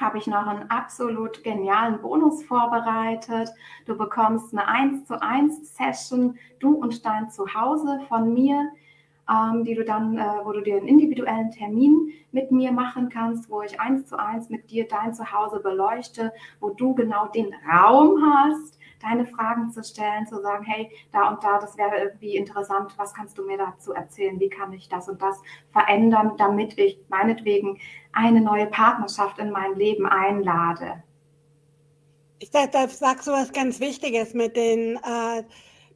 habe 0.00 0.18
ich 0.18 0.28
noch 0.28 0.46
einen 0.46 0.70
absolut 0.70 1.42
genialen 1.42 2.00
Bonus 2.00 2.44
vorbereitet. 2.44 3.50
Du 3.86 3.96
bekommst 3.96 4.52
eine 4.52 4.68
1 4.68 5.06
zu 5.06 5.20
1 5.20 5.74
Session, 5.74 6.38
du 6.60 6.74
und 6.74 7.04
dein 7.04 7.30
Zuhause 7.30 7.98
von 8.08 8.32
mir, 8.32 8.70
ähm, 9.28 9.64
die 9.64 9.74
du 9.74 9.84
dann, 9.84 10.16
äh, 10.16 10.22
wo 10.44 10.52
du 10.52 10.62
dir 10.62 10.76
einen 10.76 10.86
individuellen 10.86 11.50
Termin 11.50 12.12
mit 12.30 12.52
mir 12.52 12.70
machen 12.70 13.08
kannst, 13.08 13.50
wo 13.50 13.62
ich 13.62 13.80
eins 13.80 14.06
zu 14.06 14.16
eins 14.18 14.48
mit 14.48 14.70
dir 14.70 14.86
dein 14.86 15.14
Zuhause 15.14 15.58
beleuchte, 15.60 16.32
wo 16.60 16.70
du 16.70 16.94
genau 16.94 17.26
den 17.26 17.52
Raum 17.68 18.22
hast, 18.22 18.77
deine 19.02 19.26
Fragen 19.26 19.70
zu 19.70 19.82
stellen, 19.82 20.26
zu 20.26 20.40
sagen, 20.40 20.64
hey, 20.64 20.90
da 21.12 21.28
und 21.30 21.42
da, 21.42 21.58
das 21.58 21.76
wäre 21.76 21.98
irgendwie 21.98 22.36
interessant, 22.36 22.92
was 22.96 23.14
kannst 23.14 23.38
du 23.38 23.44
mir 23.44 23.58
dazu 23.58 23.92
erzählen, 23.92 24.38
wie 24.40 24.48
kann 24.48 24.72
ich 24.72 24.88
das 24.88 25.08
und 25.08 25.22
das 25.22 25.40
verändern, 25.72 26.32
damit 26.36 26.78
ich 26.78 26.98
meinetwegen 27.08 27.78
eine 28.12 28.40
neue 28.40 28.66
Partnerschaft 28.66 29.38
in 29.38 29.50
mein 29.50 29.74
Leben 29.76 30.06
einlade. 30.06 31.02
Ich 32.40 32.50
sag, 32.50 32.72
da 32.72 32.88
sagst 32.88 33.26
du 33.26 33.32
was 33.32 33.52
ganz 33.52 33.80
Wichtiges 33.80 34.34
mit 34.34 34.56
den 34.56 34.96
äh, 34.96 35.42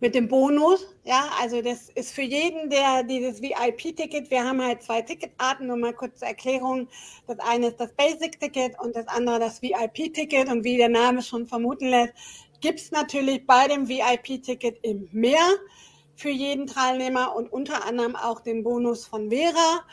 mit 0.03 0.17
dem 0.17 0.27
Bonus. 0.27 0.85
Ja, 1.05 1.31
also 1.41 1.63
das 1.63 1.89
ist 1.91 2.13
für 2.13 2.23
jeden, 2.23 2.69
der 2.69 3.05
dieses 3.05 3.41
VIP-Ticket, 3.41 4.33
wir 4.33 4.43
haben 4.43 4.61
halt 4.61 4.83
zwei 4.83 5.01
Ticketarten, 5.01 5.69
nur 5.69 5.77
mal 5.77 5.95
kurz 5.95 6.19
zur 6.19 6.27
Erklärung. 6.27 6.89
Das 7.29 7.39
eine 7.39 7.69
ist 7.69 7.79
das 7.79 7.93
Basic-Ticket 7.93 8.81
und 8.81 8.97
das 8.97 9.07
andere 9.07 9.39
das 9.39 9.63
VIP-Ticket. 9.63 10.49
Und 10.49 10.65
wie 10.65 10.77
der 10.77 10.89
Name 10.89 11.23
schon 11.23 11.47
vermuten 11.47 11.87
lässt, 11.87 12.15
gibt 12.63 12.81
es 12.81 12.93
natürlich 12.93 13.47
bei 13.47 13.69
dem 13.69 13.89
VIP-Ticket 13.89 14.79
im 14.83 15.09
mehr 15.13 15.47
für 16.15 16.31
jeden 16.31 16.67
Teilnehmer 16.67 17.35
und 17.35 17.53
unter 17.53 17.85
anderem 17.85 18.17
auch 18.17 18.41
den 18.41 18.63
Bonus 18.63 19.05
von 19.05 19.31
Vera. 19.31 19.85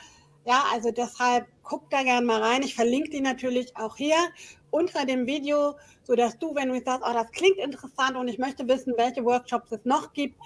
Ja, 0.46 0.64
also 0.72 0.92
deshalb 0.92 1.48
guckt 1.64 1.92
da 1.92 2.04
gerne 2.04 2.26
mal 2.26 2.42
rein. 2.42 2.62
Ich 2.64 2.76
verlinke 2.76 3.10
die 3.10 3.22
natürlich 3.22 3.76
auch 3.76 3.98
hier 3.98 4.18
unter 4.70 5.06
dem 5.06 5.26
Video, 5.26 5.76
sodass 6.04 6.38
du, 6.38 6.54
wenn 6.56 6.70
du 6.70 6.80
sagst, 6.84 7.04
oh, 7.08 7.14
das 7.14 7.32
klingt 7.32 7.58
interessant 7.58 8.16
und 8.16 8.28
ich 8.28 8.38
möchte 8.38 8.68
wissen, 8.68 8.94
welche 8.98 9.26
Workshops 9.26 9.72
es 9.72 9.84
noch 9.84 10.14
gibt, 10.14 10.40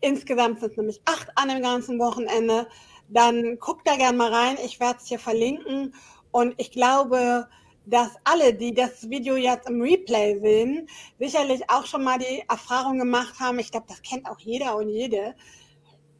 insgesamt 0.00 0.60
sind 0.60 0.70
es 0.70 0.76
nämlich 0.78 1.00
acht 1.04 1.28
an 1.36 1.48
dem 1.48 1.62
ganzen 1.62 1.98
Wochenende, 1.98 2.66
dann 3.08 3.58
guck 3.58 3.84
da 3.84 3.96
gerne 3.96 4.16
mal 4.16 4.32
rein. 4.32 4.56
Ich 4.64 4.80
werde 4.80 4.98
es 5.00 5.08
hier 5.08 5.18
verlinken 5.18 5.94
und 6.30 6.54
ich 6.56 6.70
glaube, 6.70 7.48
dass 7.88 8.10
alle, 8.24 8.52
die 8.52 8.74
das 8.74 9.08
Video 9.08 9.36
jetzt 9.36 9.68
im 9.68 9.80
Replay 9.80 10.38
sehen, 10.40 10.88
sicherlich 11.18 11.62
auch 11.68 11.86
schon 11.86 12.04
mal 12.04 12.18
die 12.18 12.44
Erfahrung 12.48 12.98
gemacht 12.98 13.40
haben, 13.40 13.58
ich 13.58 13.70
glaube, 13.70 13.86
das 13.88 14.02
kennt 14.02 14.26
auch 14.26 14.38
jeder 14.40 14.76
und 14.76 14.90
jede, 14.90 15.34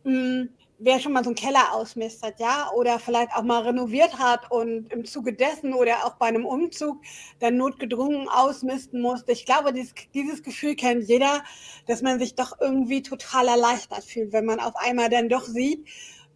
hm, 0.05 0.49
wer 0.79 1.01
schon 1.01 1.13
mal 1.13 1.25
so 1.25 1.31
einen 1.31 1.37
Keller 1.37 1.75
ausmistet, 1.75 2.37
ja, 2.39 2.71
oder 2.75 2.99
vielleicht 2.99 3.33
auch 3.35 3.43
mal 3.43 3.63
renoviert 3.63 4.19
hat 4.19 4.51
und 4.51 4.91
im 4.93 5.05
Zuge 5.05 5.35
dessen 5.35 5.75
oder 5.75 6.07
auch 6.07 6.15
bei 6.15 6.27
einem 6.27 6.47
Umzug 6.47 7.03
dann 7.41 7.59
notgedrungen 7.59 8.29
ausmisten 8.29 9.03
musste. 9.03 9.33
Ich 9.33 9.45
glaube, 9.45 9.73
dieses, 9.75 9.93
dieses 10.15 10.43
Gefühl 10.43 10.75
kennt 10.75 11.07
jeder, 11.09 11.43
dass 11.87 12.01
man 12.01 12.19
sich 12.19 12.35
doch 12.35 12.53
irgendwie 12.61 13.03
total 13.03 13.49
erleichtert 13.49 14.05
fühlt, 14.05 14.33
wenn 14.33 14.47
man 14.47 14.61
auf 14.61 14.77
einmal 14.77 15.11
dann 15.11 15.29
doch 15.29 15.45
sieht, 15.45 15.87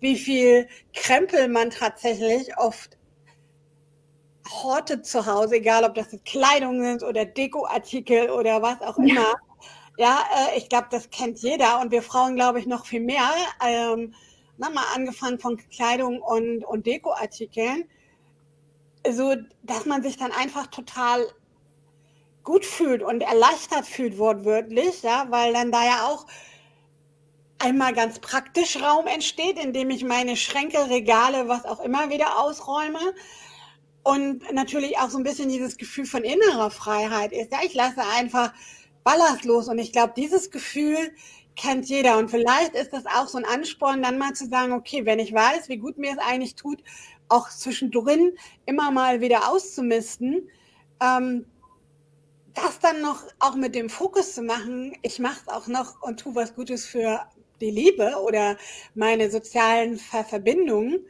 wie 0.00 0.16
viel 0.16 0.68
Krempel 0.92 1.48
man 1.48 1.70
tatsächlich 1.70 2.58
oft 2.58 2.98
hortet 4.50 5.06
zu 5.06 5.26
Hause, 5.26 5.56
egal 5.56 5.84
ob 5.84 5.94
das 5.94 6.08
Kleidung 6.24 6.82
sind 6.82 7.02
oder 7.02 7.24
Dekoartikel 7.24 8.30
oder 8.30 8.62
was 8.62 8.80
auch 8.82 8.98
immer. 8.98 9.14
Ja, 9.14 9.34
ja 9.98 10.24
äh, 10.54 10.58
ich 10.58 10.68
glaube, 10.68 10.88
das 10.90 11.10
kennt 11.10 11.38
jeder 11.38 11.80
und 11.80 11.90
wir 11.90 12.02
Frauen, 12.02 12.34
glaube 12.34 12.58
ich, 12.58 12.66
noch 12.66 12.86
viel 12.86 13.00
mehr. 13.00 13.30
Ähm, 13.64 14.14
na, 14.58 14.70
mal 14.70 14.84
angefangen 14.94 15.38
von 15.38 15.56
Kleidung 15.56 16.20
und, 16.20 16.64
und 16.64 16.86
Dekoartikeln. 16.86 17.88
So, 19.10 19.34
dass 19.62 19.86
man 19.86 20.02
sich 20.02 20.16
dann 20.16 20.32
einfach 20.32 20.68
total 20.68 21.26
gut 22.44 22.64
fühlt 22.64 23.02
und 23.02 23.20
erleichtert 23.20 23.86
fühlt, 23.86 24.18
wortwörtlich, 24.18 25.02
ja, 25.02 25.26
weil 25.30 25.52
dann 25.52 25.72
da 25.72 25.84
ja 25.84 26.06
auch 26.08 26.26
einmal 27.58 27.92
ganz 27.92 28.18
praktisch 28.18 28.80
Raum 28.80 29.06
entsteht, 29.06 29.58
indem 29.58 29.90
ich 29.90 30.04
meine 30.04 30.36
Schränke, 30.36 30.90
Regale, 30.90 31.48
was 31.48 31.64
auch 31.64 31.80
immer 31.80 32.10
wieder 32.10 32.40
ausräume 32.40 32.98
und 34.02 34.52
natürlich 34.52 34.98
auch 34.98 35.10
so 35.10 35.18
ein 35.18 35.24
bisschen 35.24 35.48
dieses 35.48 35.76
Gefühl 35.76 36.06
von 36.06 36.24
innerer 36.24 36.70
Freiheit 36.70 37.32
ist. 37.32 37.52
Ja, 37.52 37.58
ich 37.64 37.74
lasse 37.74 38.02
einfach 38.16 38.52
ballastlos. 39.04 39.68
Und 39.68 39.78
ich 39.78 39.92
glaube, 39.92 40.12
dieses 40.16 40.50
Gefühl 40.50 40.96
kennt 41.56 41.88
jeder. 41.88 42.18
Und 42.18 42.30
vielleicht 42.30 42.74
ist 42.74 42.92
das 42.92 43.06
auch 43.06 43.28
so 43.28 43.38
ein 43.38 43.44
Ansporn, 43.44 44.02
dann 44.02 44.18
mal 44.18 44.32
zu 44.32 44.48
sagen, 44.48 44.72
okay, 44.72 45.04
wenn 45.04 45.18
ich 45.18 45.32
weiß, 45.32 45.68
wie 45.68 45.76
gut 45.76 45.98
mir 45.98 46.12
es 46.12 46.18
eigentlich 46.18 46.54
tut, 46.54 46.82
auch 47.28 47.48
zwischendrin 47.48 48.32
immer 48.66 48.90
mal 48.90 49.20
wieder 49.20 49.50
auszumisten, 49.50 50.48
ähm, 51.00 51.46
das 52.54 52.78
dann 52.80 53.00
noch 53.00 53.24
auch 53.38 53.54
mit 53.54 53.74
dem 53.74 53.88
Fokus 53.88 54.34
zu 54.34 54.42
machen, 54.42 54.94
ich 55.02 55.18
mache 55.18 55.40
es 55.46 55.52
auch 55.52 55.68
noch 55.68 56.02
und 56.02 56.20
tue 56.20 56.34
was 56.34 56.54
Gutes 56.54 56.84
für 56.84 57.20
die 57.60 57.70
Liebe 57.70 58.16
oder 58.22 58.58
meine 58.94 59.30
sozialen 59.30 59.96
Verbindungen, 59.96 61.06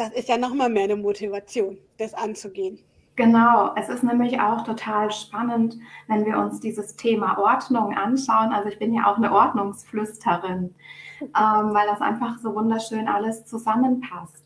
das 0.00 0.12
ist 0.12 0.30
ja 0.30 0.38
nochmal 0.38 0.70
mehr 0.70 0.84
eine 0.84 0.96
Motivation, 0.96 1.76
das 1.98 2.14
anzugehen. 2.14 2.78
Genau, 3.16 3.74
es 3.76 3.90
ist 3.90 4.02
nämlich 4.02 4.40
auch 4.40 4.64
total 4.64 5.12
spannend, 5.12 5.76
wenn 6.08 6.24
wir 6.24 6.38
uns 6.38 6.58
dieses 6.58 6.96
Thema 6.96 7.36
Ordnung 7.38 7.94
anschauen. 7.94 8.50
Also 8.50 8.70
ich 8.70 8.78
bin 8.78 8.94
ja 8.94 9.06
auch 9.06 9.18
eine 9.18 9.30
Ordnungsflüsterin, 9.30 10.74
ähm, 11.20 11.74
weil 11.74 11.86
das 11.86 12.00
einfach 12.00 12.38
so 12.38 12.54
wunderschön 12.54 13.08
alles 13.08 13.44
zusammenpasst. 13.44 14.42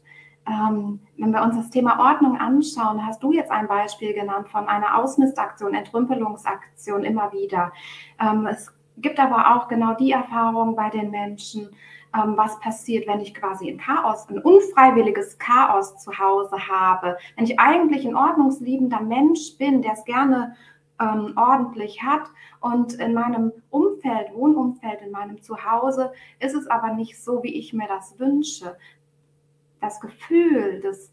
Ähm, 0.49 0.99
wenn 1.18 1.32
wir 1.32 1.42
uns 1.42 1.54
das 1.56 1.70
Thema 1.70 2.00
Ordnung 2.00 2.37
anschauen, 2.37 3.06
hast 3.06 3.23
du 3.23 3.32
jetzt 3.32 3.52
ein 3.52 3.68
Beispiel 3.68 4.12
genannt 4.12 4.49
von 4.49 4.66
einer 4.66 4.99
Ausmistaktion, 4.99 5.73
Entrümpelungsaktion 5.73 7.04
immer 7.04 7.32
wieder. 7.32 7.73
Ähm, 8.20 8.49
es 8.49 8.75
gibt 8.96 9.20
aber 9.20 9.54
auch 9.54 9.68
genau 9.68 9.94
die 9.94 10.11
Erfahrung 10.11 10.75
bei 10.75 10.90
den 10.90 11.12
Menschen, 11.12 11.70
ähm, 12.14 12.37
was 12.37 12.59
passiert, 12.61 13.06
wenn 13.06 13.21
ich 13.21 13.35
quasi 13.35 13.68
ein 13.68 13.78
Chaos, 13.78 14.28
ein 14.28 14.38
unfreiwilliges 14.38 15.38
Chaos 15.38 15.97
zu 15.99 16.18
Hause 16.18 16.68
habe. 16.68 17.16
Wenn 17.37 17.44
ich 17.44 17.59
eigentlich 17.59 18.06
ein 18.06 18.16
ordnungsliebender 18.16 19.00
Mensch 19.00 19.56
bin, 19.59 19.83
der 19.83 19.94
es 19.94 20.04
gerne 20.04 20.56
ähm, 21.00 21.33
ordentlich 21.37 22.02
hat 22.02 22.30
und 22.61 22.94
in 22.94 23.14
meinem 23.14 23.52
Umfeld, 23.71 24.33
Wohnumfeld, 24.33 25.02
in 25.02 25.11
meinem 25.11 25.42
Zuhause 25.42 26.12
ist 26.38 26.54
es 26.54 26.68
aber 26.68 26.92
nicht 26.92 27.21
so, 27.23 27.42
wie 27.42 27.54
ich 27.54 27.73
mir 27.73 27.88
das 27.88 28.18
wünsche. 28.18 28.76
Das 29.80 30.00
Gefühl, 30.00 30.80
das 30.83 31.11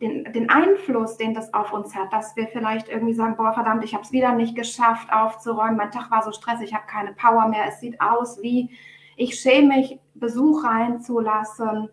den, 0.00 0.30
den 0.34 0.50
Einfluss, 0.50 1.16
den 1.16 1.32
das 1.32 1.54
auf 1.54 1.72
uns 1.72 1.96
hat, 1.96 2.12
dass 2.12 2.36
wir 2.36 2.48
vielleicht 2.48 2.90
irgendwie 2.90 3.14
sagen, 3.14 3.36
boah, 3.36 3.54
verdammt, 3.54 3.82
ich 3.82 3.94
habe 3.94 4.04
es 4.04 4.12
wieder 4.12 4.32
nicht 4.34 4.54
geschafft 4.54 5.10
aufzuräumen, 5.10 5.76
mein 5.76 5.90
Tag 5.90 6.10
war 6.10 6.22
so 6.22 6.32
stressig, 6.32 6.68
ich 6.68 6.74
habe 6.74 6.86
keine 6.86 7.14
Power 7.14 7.48
mehr, 7.48 7.64
es 7.66 7.80
sieht 7.80 7.98
aus 7.98 8.42
wie, 8.42 8.68
ich 9.16 9.38
schäme 9.40 9.76
mich, 9.76 9.98
Besuch 10.14 10.64
reinzulassen, 10.64 11.88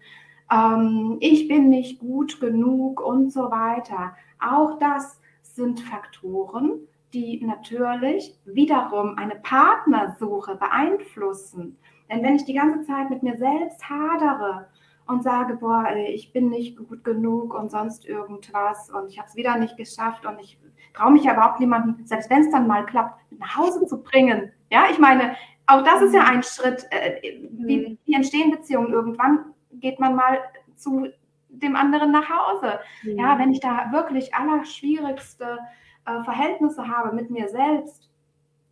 ähm, 0.52 1.18
ich 1.20 1.48
bin 1.48 1.70
nicht 1.70 2.00
gut 2.00 2.40
genug 2.40 3.02
und 3.02 3.32
so 3.32 3.50
weiter. 3.52 4.16
Auch 4.40 4.78
das 4.80 5.20
sind 5.42 5.80
Faktoren, 5.80 6.80
die 7.14 7.44
natürlich 7.46 8.38
wiederum 8.46 9.18
eine 9.18 9.36
Partnersuche 9.36 10.56
beeinflussen. 10.56 11.78
Denn 12.10 12.24
wenn 12.24 12.36
ich 12.36 12.46
die 12.46 12.54
ganze 12.54 12.82
Zeit 12.84 13.10
mit 13.10 13.24
mir 13.24 13.38
selbst 13.38 13.88
hadere, 13.90 14.68
und 15.08 15.24
sage, 15.24 15.56
boah, 15.56 15.86
ich 15.96 16.32
bin 16.32 16.50
nicht 16.50 16.78
gut 16.78 17.04
genug 17.04 17.54
und 17.54 17.72
sonst 17.72 18.06
irgendwas 18.06 18.90
und 18.90 19.10
ich 19.10 19.20
habe 19.20 19.28
es 19.28 19.36
wieder 19.36 19.58
nicht 19.58 19.76
geschafft 19.78 20.26
und 20.26 20.40
ich 20.40 20.58
traue 20.94 21.12
mich 21.12 21.24
ja 21.24 21.34
überhaupt 21.34 21.60
niemanden, 21.60 22.06
selbst 22.06 22.30
wenn 22.30 22.42
es 22.42 22.52
dann 22.52 22.68
mal 22.68 22.86
klappt, 22.86 23.20
nach 23.38 23.58
Hause 23.58 23.86
zu 23.86 24.02
bringen. 24.02 24.52
Ja, 24.72 24.86
ich 24.90 25.00
meine, 25.00 25.36
auch 25.68 25.84
das 25.84 26.02
ist 26.02 26.14
ja 26.14 26.26
ein 26.26 26.44
Schritt. 26.44 26.86
Äh, 26.92 27.22
wie, 27.52 27.78
mhm. 27.78 27.98
wie 28.06 28.14
entstehen 28.14 28.52
Beziehungen? 28.52 28.92
Irgendwann 28.92 29.54
geht 29.74 30.00
man 30.00 30.16
mal 30.16 30.40
zu 30.76 31.08
dem 31.50 31.76
anderen 31.76 32.12
nach 32.12 32.28
Hause. 32.30 32.80
Ja, 33.04 33.36
mhm. 33.36 33.40
wenn 33.40 33.52
ich 33.52 33.60
da 33.60 33.92
wirklich 33.92 34.34
allerschwierigste 34.34 35.60
äh, 36.06 36.24
Verhältnisse 36.24 36.88
habe 36.88 37.16
mit 37.16 37.30
mir 37.30 37.48
selbst 37.48 38.10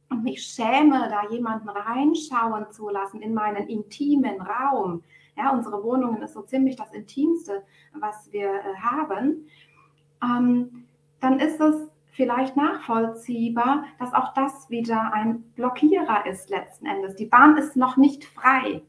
und 0.10 0.24
mich 0.24 0.44
schäme, 0.44 1.10
da 1.10 1.30
jemanden 1.30 1.70
reinschauen 1.70 2.70
zu 2.72 2.90
lassen 2.90 3.22
in 3.22 3.34
meinen 3.34 3.68
intimen 3.68 4.42
Raum, 4.42 5.04
ja, 5.38 5.52
unsere 5.52 5.84
Wohnungen 5.84 6.22
ist 6.22 6.34
so 6.34 6.42
ziemlich 6.42 6.76
das 6.76 6.92
Intimste, 6.92 7.64
was 7.94 8.32
wir 8.32 8.50
äh, 8.50 8.76
haben. 8.82 9.48
Ähm, 10.22 10.88
dann 11.20 11.40
ist 11.40 11.60
es 11.62 11.91
vielleicht 12.12 12.56
nachvollziehbar, 12.56 13.86
dass 14.00 14.14
auch 14.14 14.34
das 14.34 14.70
wieder 14.70 15.14
ein 15.14 15.42
Blockierer 15.56 16.26
ist 16.26 16.50
letzten 16.50 16.86
Endes. 16.86 17.16
Die 17.16 17.26
Bahn 17.26 17.58
ist 17.58 17.76
noch 17.76 17.98
nicht 17.98 18.26
frei. 18.26 18.82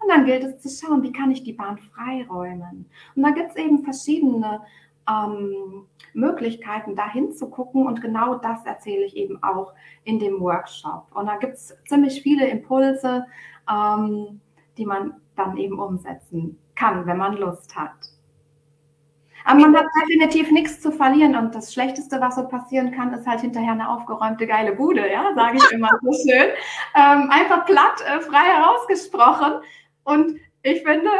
Und 0.00 0.08
dann 0.08 0.24
gilt 0.24 0.44
es 0.44 0.60
zu 0.60 0.68
schauen, 0.68 1.02
wie 1.02 1.12
kann 1.12 1.30
ich 1.30 1.44
die 1.44 1.52
Bahn 1.52 1.78
freiräumen. 1.78 2.86
Und 3.14 3.22
da 3.22 3.30
gibt 3.30 3.50
es 3.50 3.56
eben 3.56 3.84
verschiedene 3.84 4.60
ähm, 5.08 5.86
Möglichkeiten, 6.12 6.96
da 6.96 7.08
hinzugucken. 7.10 7.86
Und 7.86 8.00
genau 8.00 8.34
das 8.36 8.64
erzähle 8.66 9.04
ich 9.04 9.16
eben 9.16 9.42
auch 9.42 9.72
in 10.04 10.18
dem 10.18 10.40
Workshop. 10.40 11.06
Und 11.14 11.26
da 11.26 11.36
gibt 11.36 11.54
es 11.54 11.76
ziemlich 11.88 12.22
viele 12.22 12.48
Impulse, 12.48 13.26
ähm, 13.70 14.40
die 14.76 14.86
man 14.86 15.14
dann 15.36 15.56
eben 15.56 15.78
umsetzen 15.78 16.58
kann, 16.74 17.06
wenn 17.06 17.16
man 17.16 17.36
Lust 17.36 17.74
hat. 17.76 18.11
Aber 19.44 19.60
man 19.60 19.76
hat 19.76 19.86
definitiv 20.02 20.50
nichts 20.50 20.80
zu 20.80 20.92
verlieren 20.92 21.36
und 21.36 21.54
das 21.54 21.72
Schlechteste, 21.72 22.20
was 22.20 22.36
so 22.36 22.46
passieren 22.46 22.92
kann, 22.92 23.12
ist 23.14 23.26
halt 23.26 23.40
hinterher 23.40 23.72
eine 23.72 23.88
aufgeräumte 23.88 24.46
geile 24.46 24.72
Bude, 24.72 25.10
ja, 25.10 25.32
sage 25.34 25.58
ich 25.58 25.72
immer 25.72 25.90
so 26.02 26.12
schön. 26.12 26.50
Ähm, 26.94 27.30
einfach 27.30 27.66
platt, 27.66 28.02
äh, 28.06 28.20
frei 28.20 28.44
herausgesprochen. 28.44 29.62
Und 30.04 30.38
ich 30.62 30.82
finde, 30.82 31.10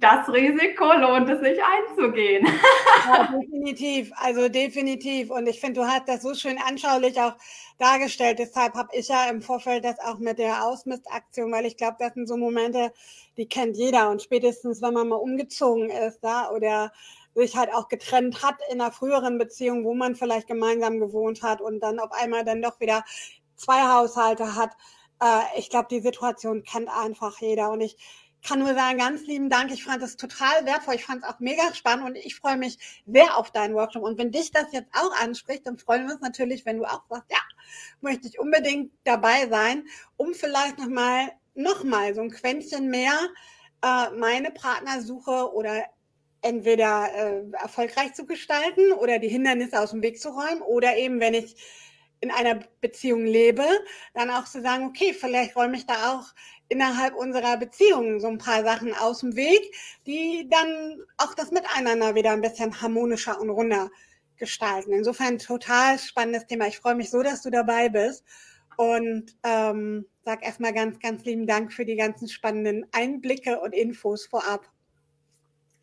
das 0.00 0.28
Risiko 0.28 0.92
lohnt 0.92 1.28
es 1.28 1.40
sich 1.40 1.58
einzugehen. 1.62 2.46
Ja, 3.06 3.32
definitiv, 3.32 4.10
also 4.16 4.48
definitiv. 4.48 5.30
Und 5.30 5.46
ich 5.46 5.60
finde, 5.60 5.80
du 5.80 5.86
hast 5.86 6.08
das 6.08 6.20
so 6.20 6.34
schön 6.34 6.58
anschaulich 6.58 7.18
auch 7.18 7.34
dargestellt. 7.78 8.38
Deshalb 8.38 8.74
habe 8.74 8.90
ich 8.92 9.08
ja 9.08 9.30
im 9.30 9.40
Vorfeld 9.40 9.84
das 9.84 9.98
auch 10.00 10.18
mit 10.18 10.38
der 10.38 10.64
Ausmistaktion, 10.64 11.50
weil 11.52 11.64
ich 11.64 11.76
glaube, 11.76 11.96
das 12.00 12.14
sind 12.14 12.26
so 12.26 12.36
Momente, 12.36 12.92
die 13.38 13.48
kennt 13.48 13.76
jeder. 13.76 14.10
Und 14.10 14.20
spätestens, 14.20 14.82
wenn 14.82 14.92
man 14.92 15.08
mal 15.08 15.16
umgezogen 15.16 15.88
ist 15.88 16.20
da 16.22 16.50
oder 16.50 16.92
sich 17.38 17.56
halt 17.56 17.72
auch 17.72 17.88
getrennt 17.88 18.42
hat 18.42 18.56
in 18.70 18.80
einer 18.80 18.92
früheren 18.92 19.38
Beziehung, 19.38 19.84
wo 19.84 19.94
man 19.94 20.16
vielleicht 20.16 20.48
gemeinsam 20.48 20.98
gewohnt 20.98 21.42
hat 21.42 21.60
und 21.60 21.80
dann 21.80 21.98
auf 22.00 22.12
einmal 22.12 22.44
dann 22.44 22.62
doch 22.62 22.80
wieder 22.80 23.04
zwei 23.56 23.82
Haushalte 23.82 24.56
hat. 24.56 24.76
Äh, 25.22 25.58
ich 25.58 25.70
glaube, 25.70 25.88
die 25.90 26.00
Situation 26.00 26.64
kennt 26.64 26.88
einfach 26.88 27.40
jeder. 27.40 27.70
Und 27.70 27.80
ich 27.80 27.96
kann 28.46 28.58
nur 28.58 28.74
sagen, 28.74 28.98
ganz 28.98 29.26
lieben 29.26 29.50
Dank. 29.50 29.70
Ich 29.72 29.84
fand 29.84 30.02
es 30.02 30.16
total 30.16 30.64
wertvoll. 30.64 30.96
Ich 30.96 31.04
fand 31.04 31.22
es 31.22 31.28
auch 31.28 31.38
mega 31.38 31.74
spannend 31.74 32.06
und 32.06 32.16
ich 32.16 32.34
freue 32.34 32.56
mich 32.56 32.78
sehr 33.06 33.36
auf 33.36 33.50
deinen 33.50 33.74
Workshop. 33.74 34.02
Und 34.02 34.18
wenn 34.18 34.32
dich 34.32 34.50
das 34.50 34.72
jetzt 34.72 34.90
auch 34.94 35.14
anspricht, 35.20 35.66
dann 35.66 35.78
freuen 35.78 36.06
wir 36.06 36.14
uns 36.14 36.22
natürlich, 36.22 36.66
wenn 36.66 36.78
du 36.78 36.84
auch 36.84 37.02
sagst, 37.08 37.30
ja, 37.30 37.40
möchte 38.00 38.28
ich 38.28 38.38
unbedingt 38.38 38.92
dabei 39.04 39.48
sein, 39.48 39.84
um 40.16 40.34
vielleicht 40.34 40.78
nochmal, 40.78 41.32
nochmal 41.54 42.14
so 42.14 42.20
ein 42.20 42.30
Quäntchen 42.30 42.88
mehr 42.88 43.12
äh, 43.82 44.10
meine 44.10 44.50
Partnersuche 44.50 45.52
oder 45.52 45.84
entweder 46.42 47.08
äh, 47.14 47.42
erfolgreich 47.52 48.14
zu 48.14 48.26
gestalten 48.26 48.92
oder 48.92 49.18
die 49.18 49.28
Hindernisse 49.28 49.80
aus 49.80 49.90
dem 49.90 50.02
Weg 50.02 50.20
zu 50.20 50.30
räumen 50.30 50.62
oder 50.62 50.96
eben, 50.96 51.20
wenn 51.20 51.34
ich 51.34 51.56
in 52.20 52.30
einer 52.30 52.60
Beziehung 52.80 53.24
lebe, 53.24 53.64
dann 54.14 54.30
auch 54.30 54.44
zu 54.44 54.60
sagen, 54.60 54.86
okay, 54.86 55.12
vielleicht 55.12 55.56
räume 55.56 55.76
ich 55.76 55.86
da 55.86 56.14
auch 56.14 56.34
innerhalb 56.68 57.14
unserer 57.14 57.56
Beziehung 57.56 58.20
so 58.20 58.26
ein 58.28 58.38
paar 58.38 58.64
Sachen 58.64 58.94
aus 58.94 59.20
dem 59.20 59.36
Weg, 59.36 59.74
die 60.06 60.48
dann 60.50 61.00
auch 61.16 61.34
das 61.34 61.50
Miteinander 61.50 62.14
wieder 62.14 62.32
ein 62.32 62.40
bisschen 62.40 62.80
harmonischer 62.80 63.40
und 63.40 63.50
runder 63.50 63.90
gestalten. 64.36 64.92
Insofern 64.92 65.38
total 65.38 65.98
spannendes 65.98 66.46
Thema. 66.46 66.66
Ich 66.66 66.78
freue 66.78 66.94
mich 66.94 67.10
so, 67.10 67.22
dass 67.22 67.42
du 67.42 67.50
dabei 67.50 67.88
bist 67.88 68.24
und 68.76 69.36
ähm, 69.44 70.06
sag 70.24 70.44
erstmal 70.44 70.72
ganz, 70.72 70.98
ganz 71.00 71.24
lieben 71.24 71.46
Dank 71.46 71.72
für 71.72 71.84
die 71.84 71.96
ganzen 71.96 72.28
spannenden 72.28 72.86
Einblicke 72.92 73.60
und 73.60 73.74
Infos 73.74 74.26
vorab. 74.26 74.68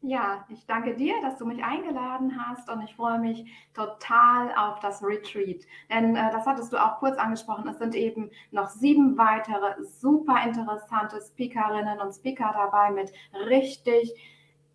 Ja, 0.01 0.45
ich 0.49 0.67
danke 0.67 0.95
dir, 0.95 1.15
dass 1.23 1.38
du 1.38 1.45
mich 1.45 1.63
eingeladen 1.63 2.39
hast 2.39 2.69
und 2.69 2.81
ich 2.84 2.95
freue 2.95 3.17
mich 3.17 3.45
total 3.73 4.53
auf 4.55 4.79
das 4.79 5.03
Retreat. 5.03 5.65
Denn 5.89 6.15
äh, 6.15 6.31
das 6.31 6.45
hattest 6.45 6.71
du 6.71 6.77
auch 6.77 6.99
kurz 6.99 7.17
angesprochen. 7.17 7.67
Es 7.67 7.79
sind 7.79 7.95
eben 7.95 8.29
noch 8.51 8.69
sieben 8.69 9.17
weitere 9.17 9.84
super 9.84 10.43
interessante 10.43 11.19
Speakerinnen 11.21 11.99
und 11.99 12.13
Speaker 12.13 12.51
dabei 12.53 12.91
mit 12.91 13.12
richtig 13.47 14.13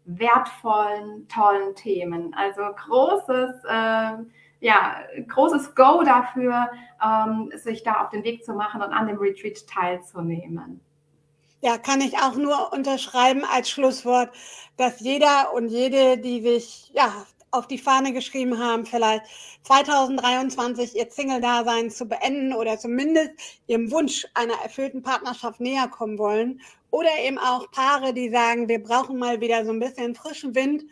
wertvollen, 0.05 1.29
tollen 1.29 1.77
Themen. 1.77 2.35
Also 2.35 2.63
großes, 2.63 3.65
äh, 3.69 4.13
ja, 4.61 4.97
großes 5.29 5.77
Go 5.77 6.03
dafür, 6.03 6.71
ähm, 7.05 7.53
sich 7.55 7.85
da 7.85 8.03
auf 8.03 8.09
den 8.11 8.25
Weg 8.25 8.45
zu 8.45 8.53
machen 8.55 8.83
und 8.83 8.93
an 8.93 9.07
dem 9.07 9.19
Retreat 9.19 9.65
teilzunehmen. 9.69 10.81
Ja, 11.63 11.77
kann 11.77 12.01
ich 12.01 12.17
auch 12.17 12.37
nur 12.37 12.73
unterschreiben 12.73 13.45
als 13.45 13.69
Schlusswort, 13.69 14.31
dass 14.79 15.01
jeder 15.01 15.53
und 15.53 15.69
jede, 15.69 16.17
die 16.17 16.41
sich 16.41 16.91
ja 16.95 17.27
auf 17.51 17.67
die 17.67 17.77
Fahne 17.79 18.13
geschrieben 18.15 18.59
haben, 18.59 18.87
vielleicht 18.87 19.27
2023 19.65 20.97
ihr 20.97 21.11
Single-Dasein 21.11 21.91
zu 21.91 22.07
beenden 22.07 22.55
oder 22.55 22.79
zumindest 22.79 23.33
ihrem 23.67 23.91
Wunsch 23.91 24.27
einer 24.35 24.55
erfüllten 24.63 25.03
Partnerschaft 25.03 25.61
näher 25.61 25.89
kommen 25.89 26.19
wollen. 26.19 26.61
Oder 26.91 27.11
eben 27.25 27.39
auch 27.39 27.71
Paare, 27.73 28.15
die 28.15 28.31
sagen, 28.31 28.69
wir 28.69 28.83
brauchen 28.83 29.19
mal 29.19 29.41
wieder 29.41 29.65
so 29.67 29.73
ein 29.73 29.81
bisschen 29.81 30.15
frischen 30.15 30.55
Wind 30.55 30.85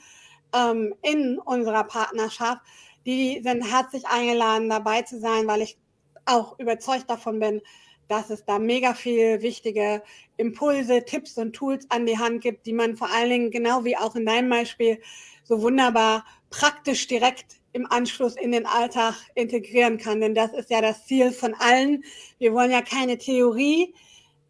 ähm, 0.54 0.94
in 1.02 1.38
unserer 1.38 1.84
Partnerschaft. 1.84 2.60
Die 3.06 3.40
sind 3.42 3.62
herzlich 3.62 4.06
eingeladen, 4.06 4.68
dabei 4.68 5.02
zu 5.02 5.18
sein, 5.18 5.46
weil 5.46 5.62
ich 5.62 5.78
auch 6.26 6.58
überzeugt 6.58 7.08
davon 7.08 7.40
bin, 7.40 7.62
dass 8.08 8.30
es 8.30 8.44
da 8.44 8.58
mega 8.58 8.94
viel 8.94 9.42
wichtige 9.42 10.02
Impulse, 10.36 11.04
Tipps 11.04 11.36
und 11.36 11.52
Tools 11.52 11.86
an 11.90 12.06
die 12.06 12.18
Hand 12.18 12.42
gibt, 12.42 12.66
die 12.66 12.72
man 12.72 12.96
vor 12.96 13.10
allen 13.10 13.30
Dingen, 13.30 13.50
genau 13.50 13.84
wie 13.84 13.96
auch 13.96 14.16
in 14.16 14.26
deinem 14.26 14.48
Beispiel, 14.48 15.00
so 15.44 15.62
wunderbar 15.62 16.24
praktisch 16.50 17.06
direkt 17.06 17.58
im 17.72 17.90
Anschluss 17.90 18.36
in 18.36 18.52
den 18.52 18.66
Alltag 18.66 19.14
integrieren 19.34 19.98
kann. 19.98 20.20
Denn 20.20 20.34
das 20.34 20.52
ist 20.52 20.70
ja 20.70 20.80
das 20.80 21.06
Ziel 21.06 21.32
von 21.32 21.54
allen. 21.54 22.02
Wir 22.38 22.52
wollen 22.52 22.70
ja 22.70 22.82
keine 22.82 23.18
Theorie 23.18 23.94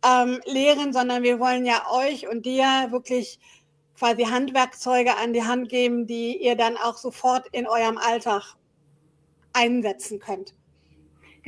ähm, 0.06 0.40
lehren, 0.46 0.92
sondern 0.92 1.22
wir 1.22 1.40
wollen 1.40 1.66
ja 1.66 1.82
euch 1.90 2.28
und 2.28 2.46
dir 2.46 2.88
wirklich 2.90 3.40
quasi 3.98 4.24
Handwerkzeuge 4.24 5.16
an 5.16 5.32
die 5.32 5.42
Hand 5.42 5.68
geben, 5.68 6.06
die 6.06 6.36
ihr 6.36 6.54
dann 6.54 6.76
auch 6.76 6.96
sofort 6.96 7.48
in 7.50 7.66
eurem 7.66 7.98
Alltag 7.98 8.54
einsetzen 9.52 10.20
könnt. 10.20 10.54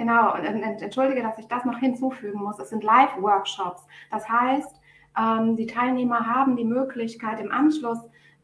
Genau, 0.01 0.33
und, 0.33 0.45
entschuldige, 0.47 1.23
dass 1.23 1.37
ich 1.37 1.47
das 1.47 1.67
noch 1.67 1.77
hinzufügen 1.77 2.39
muss. 2.39 2.59
Es 2.59 2.71
sind 2.71 2.83
Live-Workshops. 2.83 3.87
Das 4.11 4.27
heißt, 4.27 4.81
ähm, 5.21 5.57
die 5.57 5.67
Teilnehmer 5.67 6.27
haben 6.27 6.57
die 6.57 6.65
Möglichkeit 6.65 7.39
im 7.39 7.53
Anschluss 7.53 7.99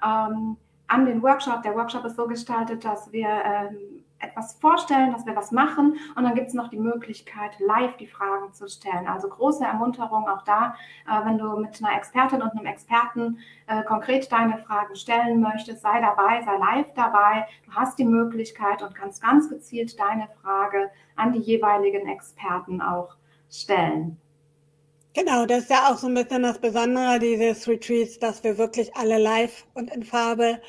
ähm, 0.05 0.59
an 0.87 1.07
den 1.07 1.23
Workshop, 1.23 1.63
der 1.63 1.75
Workshop 1.75 2.05
ist 2.05 2.17
so 2.17 2.27
gestaltet, 2.27 2.85
dass 2.85 3.11
wir 3.11 3.29
ähm, 3.29 3.96
etwas 4.27 4.55
vorstellen, 4.61 5.13
dass 5.13 5.27
wir 5.27 5.37
was 5.37 5.53
machen 5.53 5.99
und 6.15 6.25
dann 6.25 6.35
gibt 6.35 6.49
es 6.49 6.55
noch 6.55 6.69
die 6.69 6.79
Möglichkeit, 6.79 7.59
live 7.59 7.97
die 7.97 8.07
Fragen 8.07 8.53
zu 8.53 8.69
stellen. 8.69 9.07
Also 9.07 9.29
große 9.29 9.65
Ermunterung 9.65 10.29
auch 10.29 10.43
da, 10.43 10.75
äh, 11.07 11.25
wenn 11.25 11.39
du 11.39 11.57
mit 11.57 11.83
einer 11.83 11.97
Expertin 11.97 12.43
und 12.43 12.51
einem 12.51 12.67
Experten 12.67 13.39
äh, 13.67 13.83
konkret 13.85 14.31
deine 14.31 14.59
Fragen 14.59 14.95
stellen 14.97 15.41
möchtest, 15.41 15.83
sei 15.83 16.01
dabei, 16.01 16.43
sei 16.45 16.57
live 16.57 16.93
dabei. 16.95 17.47
Du 17.65 17.73
hast 17.73 17.99
die 17.99 18.05
Möglichkeit 18.05 18.83
und 18.83 18.95
kannst 18.95 19.23
ganz 19.23 19.49
gezielt 19.49 19.99
deine 19.99 20.29
Frage 20.43 20.91
an 21.17 21.33
die 21.33 21.41
jeweiligen 21.41 22.09
Experten 22.09 22.81
auch 22.81 23.17
stellen. 23.51 24.19
Genau, 25.15 25.47
das 25.47 25.61
ist 25.61 25.71
ja 25.71 25.89
auch 25.89 25.97
so 25.97 26.09
ein 26.09 26.15
bisschen 26.15 26.43
das 26.43 26.59
Besondere 26.59 27.19
dieses 27.19 27.67
Retreats, 27.67 28.19
dass 28.19 28.45
wir 28.45 28.59
wirklich 28.59 28.95
alle 28.97 29.17
live 29.17 29.67
und 29.73 29.91
in 29.95 30.03
Farbe 30.03 30.61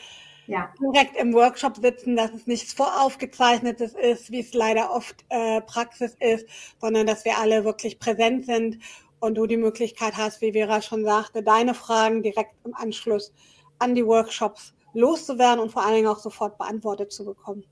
ja. 0.47 0.73
direkt 0.81 1.15
im 1.17 1.33
Workshop 1.33 1.77
sitzen, 1.77 2.15
dass 2.15 2.31
es 2.33 2.47
nichts 2.47 2.73
voraufgezeichnetes 2.73 3.93
ist, 3.93 4.31
wie 4.31 4.39
es 4.39 4.53
leider 4.53 4.91
oft 4.91 5.25
äh, 5.29 5.61
Praxis 5.61 6.15
ist, 6.19 6.47
sondern 6.79 7.05
dass 7.05 7.25
wir 7.25 7.37
alle 7.37 7.63
wirklich 7.65 7.99
präsent 7.99 8.45
sind 8.45 8.79
und 9.19 9.35
du 9.35 9.45
die 9.45 9.57
Möglichkeit 9.57 10.17
hast, 10.17 10.41
wie 10.41 10.53
Vera 10.53 10.81
schon 10.81 11.03
sagte, 11.03 11.43
deine 11.43 11.73
Fragen 11.73 12.23
direkt 12.23 12.55
im 12.65 12.73
Anschluss 12.75 13.33
an 13.79 13.95
die 13.95 14.05
Workshops 14.05 14.73
loszuwerden 14.93 15.59
und 15.59 15.71
vor 15.71 15.83
allen 15.83 15.95
Dingen 15.95 16.07
auch 16.07 16.19
sofort 16.19 16.57
beantwortet 16.57 17.11
zu 17.11 17.25
bekommen. 17.25 17.63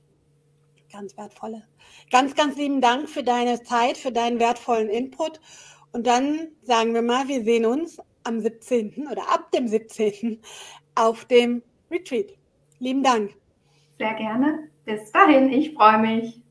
Ganz 0.92 1.18
wertvolle. 1.18 1.64
Ganz, 2.12 2.36
ganz 2.36 2.56
lieben 2.58 2.82
Dank 2.82 3.10
für 3.10 3.24
deine 3.24 3.62
Zeit, 3.64 3.98
für 3.98 4.12
deinen 4.12 4.40
wertvollen 4.40 4.90
Input. 4.90 5.40
Und 5.92 6.08
dann 6.08 6.50
sagen 6.64 6.94
wir 6.94 7.02
mal, 7.02 7.28
wir 7.28 7.44
sehen 7.44 7.66
uns 7.66 7.98
am 8.24 8.40
17. 8.40 9.08
oder 9.12 9.30
ab 9.32 9.52
dem 9.52 9.68
17. 9.68 10.42
auf 10.96 11.26
dem 11.26 11.64
Retreat. 11.90 12.34
Lieben 12.80 13.04
Dank. 13.04 13.34
Sehr 13.98 14.14
gerne. 14.14 14.70
Bis 14.86 15.12
dahin, 15.12 15.52
ich 15.52 15.74
freue 15.74 15.98
mich. 16.00 16.45